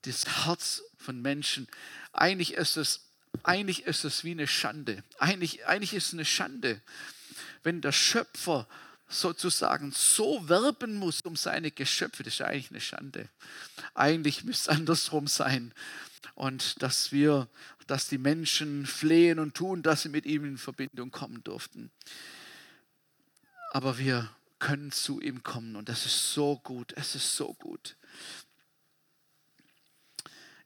Das 0.03 0.47
Herz 0.47 0.83
von 0.99 1.23
Menschen. 1.23 1.69
Eigentlich 2.13 2.55
ist 2.55 2.77
es, 2.77 3.13
eigentlich 3.45 3.85
ist 3.85 4.03
es 4.03 4.25
wie 4.25 4.33
eine 4.33 4.49
Schande. 4.49 5.05
Eigentlich, 5.21 5.65
eigentlich 5.67 5.95
ist 5.95 6.09
es 6.09 6.15
eine 6.15 6.25
Schande, 6.25 6.83
wenn 7.63 7.81
der 7.81 7.93
Schöpfer 7.93 8.67
sozusagen 9.11 9.93
so 9.93 10.49
werben 10.49 10.95
muss 10.95 11.21
um 11.23 11.37
seine 11.37 11.71
Geschöpfe. 11.71 12.23
Das 12.23 12.35
ist 12.35 12.43
eigentlich 12.43 12.71
eine 12.71 12.81
Schande. 12.81 13.29
Eigentlich 13.95 14.45
müsste 14.45 14.71
es 14.71 14.77
andersrum 14.79 15.27
sein. 15.27 15.75
Und 16.35 16.83
dass 16.83 17.13
wir, 17.13 17.49
dass 17.87 18.09
die 18.09 18.19
Menschen 18.19 18.87
flehen 18.87 19.39
und 19.39 19.55
tun, 19.55 19.83
dass 19.83 20.03
sie 20.03 20.09
mit 20.09 20.25
ihm 20.25 20.45
in 20.45 20.59
Verbindung 20.59 21.11
kommen 21.11 21.45
durften 21.45 21.91
aber 23.71 23.99
wir 23.99 24.29
können 24.59 24.93
zu 24.93 25.21
ihm 25.21 25.43
kommen 25.43 25.77
und 25.77 25.89
das 25.89 26.05
ist 26.05 26.35
so 26.35 26.59
gut, 26.59 26.93
es 26.97 27.15
ist 27.15 27.35
so 27.35 27.55
gut. 27.55 27.97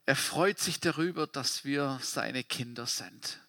Er 0.07 0.17
freut 0.17 0.59
sich 0.59 0.81
darüber, 0.81 1.27
dass 1.27 1.65
wir 1.65 1.99
seine 2.03 2.43
Kinder 2.45 2.87
sind. 2.87 3.41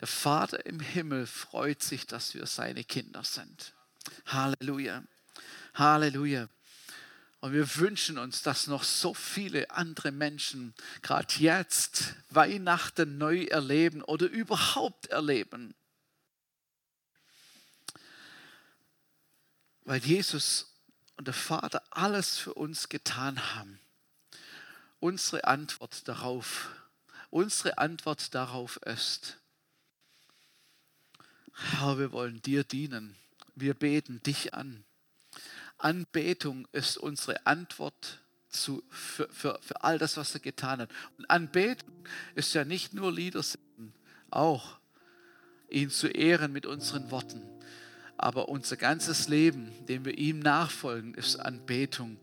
Der 0.00 0.08
Vater 0.08 0.64
im 0.66 0.80
Himmel 0.80 1.26
freut 1.26 1.82
sich, 1.82 2.06
dass 2.06 2.34
wir 2.34 2.46
seine 2.46 2.84
Kinder 2.84 3.22
sind. 3.22 3.74
Halleluja. 4.26 5.04
Halleluja. 5.74 6.48
Und 7.40 7.52
wir 7.52 7.76
wünschen 7.76 8.18
uns, 8.18 8.42
dass 8.42 8.66
noch 8.66 8.82
so 8.84 9.14
viele 9.14 9.70
andere 9.70 10.10
Menschen 10.10 10.74
gerade 11.02 11.34
jetzt 11.38 12.14
Weihnachten 12.28 13.18
neu 13.18 13.44
erleben 13.44 14.02
oder 14.02 14.26
überhaupt 14.26 15.06
erleben. 15.06 15.74
weil 19.90 20.04
Jesus 20.04 20.66
und 21.16 21.26
der 21.26 21.34
Vater 21.34 21.82
alles 21.90 22.38
für 22.38 22.54
uns 22.54 22.88
getan 22.88 23.56
haben. 23.56 23.80
Unsere 25.00 25.48
Antwort 25.48 26.06
darauf, 26.06 26.68
unsere 27.28 27.76
Antwort 27.78 28.32
darauf 28.32 28.76
ist, 28.76 29.38
Herr, 31.60 31.98
wir 31.98 32.12
wollen 32.12 32.40
dir 32.40 32.64
dienen. 32.64 33.16
Wir 33.54 33.74
beten 33.74 34.22
dich 34.22 34.54
an. 34.54 34.82
Anbetung 35.76 36.66
ist 36.72 36.96
unsere 36.96 37.46
Antwort 37.46 38.22
zu, 38.48 38.82
für, 38.88 39.28
für, 39.30 39.58
für 39.62 39.84
all 39.84 39.98
das, 39.98 40.16
was 40.16 40.34
er 40.34 40.40
getan 40.40 40.80
hat. 40.80 40.90
Und 41.18 41.30
Anbetung 41.30 41.92
ist 42.34 42.54
ja 42.54 42.64
nicht 42.64 42.94
nur 42.94 43.12
Lieder 43.12 43.42
singen, 43.42 43.92
auch 44.30 44.78
ihn 45.68 45.90
zu 45.90 46.08
ehren 46.08 46.52
mit 46.52 46.66
unseren 46.66 47.10
Worten. 47.10 47.42
Aber 48.16 48.48
unser 48.48 48.76
ganzes 48.76 49.28
Leben, 49.28 49.70
dem 49.86 50.04
wir 50.04 50.16
ihm 50.16 50.40
nachfolgen, 50.40 51.14
ist 51.14 51.36
Anbetung. 51.36 52.18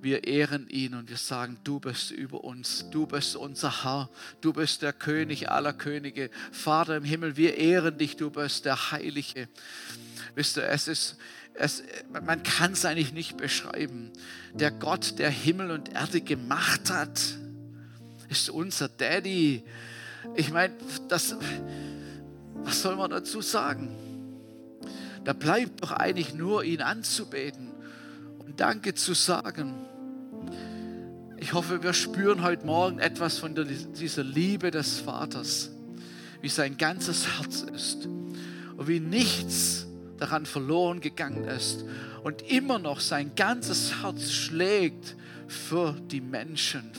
Wir 0.00 0.24
ehren 0.24 0.68
ihn 0.68 0.94
und 0.94 1.10
wir 1.10 1.16
sagen, 1.16 1.58
du 1.64 1.80
bist 1.80 2.12
über 2.12 2.44
uns, 2.44 2.88
du 2.90 3.06
bist 3.06 3.34
unser 3.34 3.82
Herr, 3.82 4.08
du 4.40 4.52
bist 4.52 4.82
der 4.82 4.92
König 4.92 5.50
aller 5.50 5.72
Könige, 5.72 6.30
Vater 6.52 6.96
im 6.96 7.04
Himmel, 7.04 7.36
wir 7.36 7.56
ehren 7.56 7.98
dich, 7.98 8.16
du 8.16 8.30
bist 8.30 8.64
der 8.64 8.92
Heilige. 8.92 9.48
Wisst 10.36 10.56
ihr, 10.56 10.68
es 10.68 10.86
ist, 10.86 11.16
es, 11.54 11.82
man 12.24 12.44
kann 12.44 12.72
es 12.72 12.84
eigentlich 12.84 13.12
nicht 13.12 13.36
beschreiben. 13.36 14.12
Der 14.54 14.70
Gott, 14.70 15.18
der 15.18 15.30
Himmel 15.30 15.72
und 15.72 15.92
Erde 15.92 16.20
gemacht 16.20 16.90
hat, 16.90 17.20
ist 18.28 18.50
unser 18.50 18.88
Daddy. 18.88 19.64
Ich 20.36 20.52
meine, 20.52 20.74
das, 21.08 21.34
was 22.54 22.82
soll 22.82 22.94
man 22.94 23.10
dazu 23.10 23.40
sagen? 23.40 23.96
Da 25.24 25.32
bleibt 25.32 25.82
doch 25.82 25.90
eigentlich 25.90 26.34
nur, 26.34 26.62
ihn 26.62 26.82
anzubeten 26.82 27.72
und 28.38 28.60
Danke 28.60 28.94
zu 28.94 29.14
sagen. 29.14 29.87
Ich 31.40 31.52
hoffe, 31.52 31.82
wir 31.84 31.92
spüren 31.92 32.42
heute 32.42 32.66
Morgen 32.66 32.98
etwas 32.98 33.38
von 33.38 33.54
dieser 33.54 34.24
Liebe 34.24 34.72
des 34.72 34.98
Vaters, 34.98 35.70
wie 36.40 36.48
sein 36.48 36.76
ganzes 36.76 37.38
Herz 37.38 37.62
ist 37.62 38.06
und 38.76 38.88
wie 38.88 38.98
nichts 38.98 39.86
daran 40.16 40.46
verloren 40.46 41.00
gegangen 41.00 41.44
ist 41.44 41.84
und 42.24 42.42
immer 42.50 42.80
noch 42.80 42.98
sein 42.98 43.36
ganzes 43.36 44.02
Herz 44.02 44.32
schlägt 44.32 45.14
für 45.46 45.94
die 46.10 46.20
Menschen, 46.20 46.90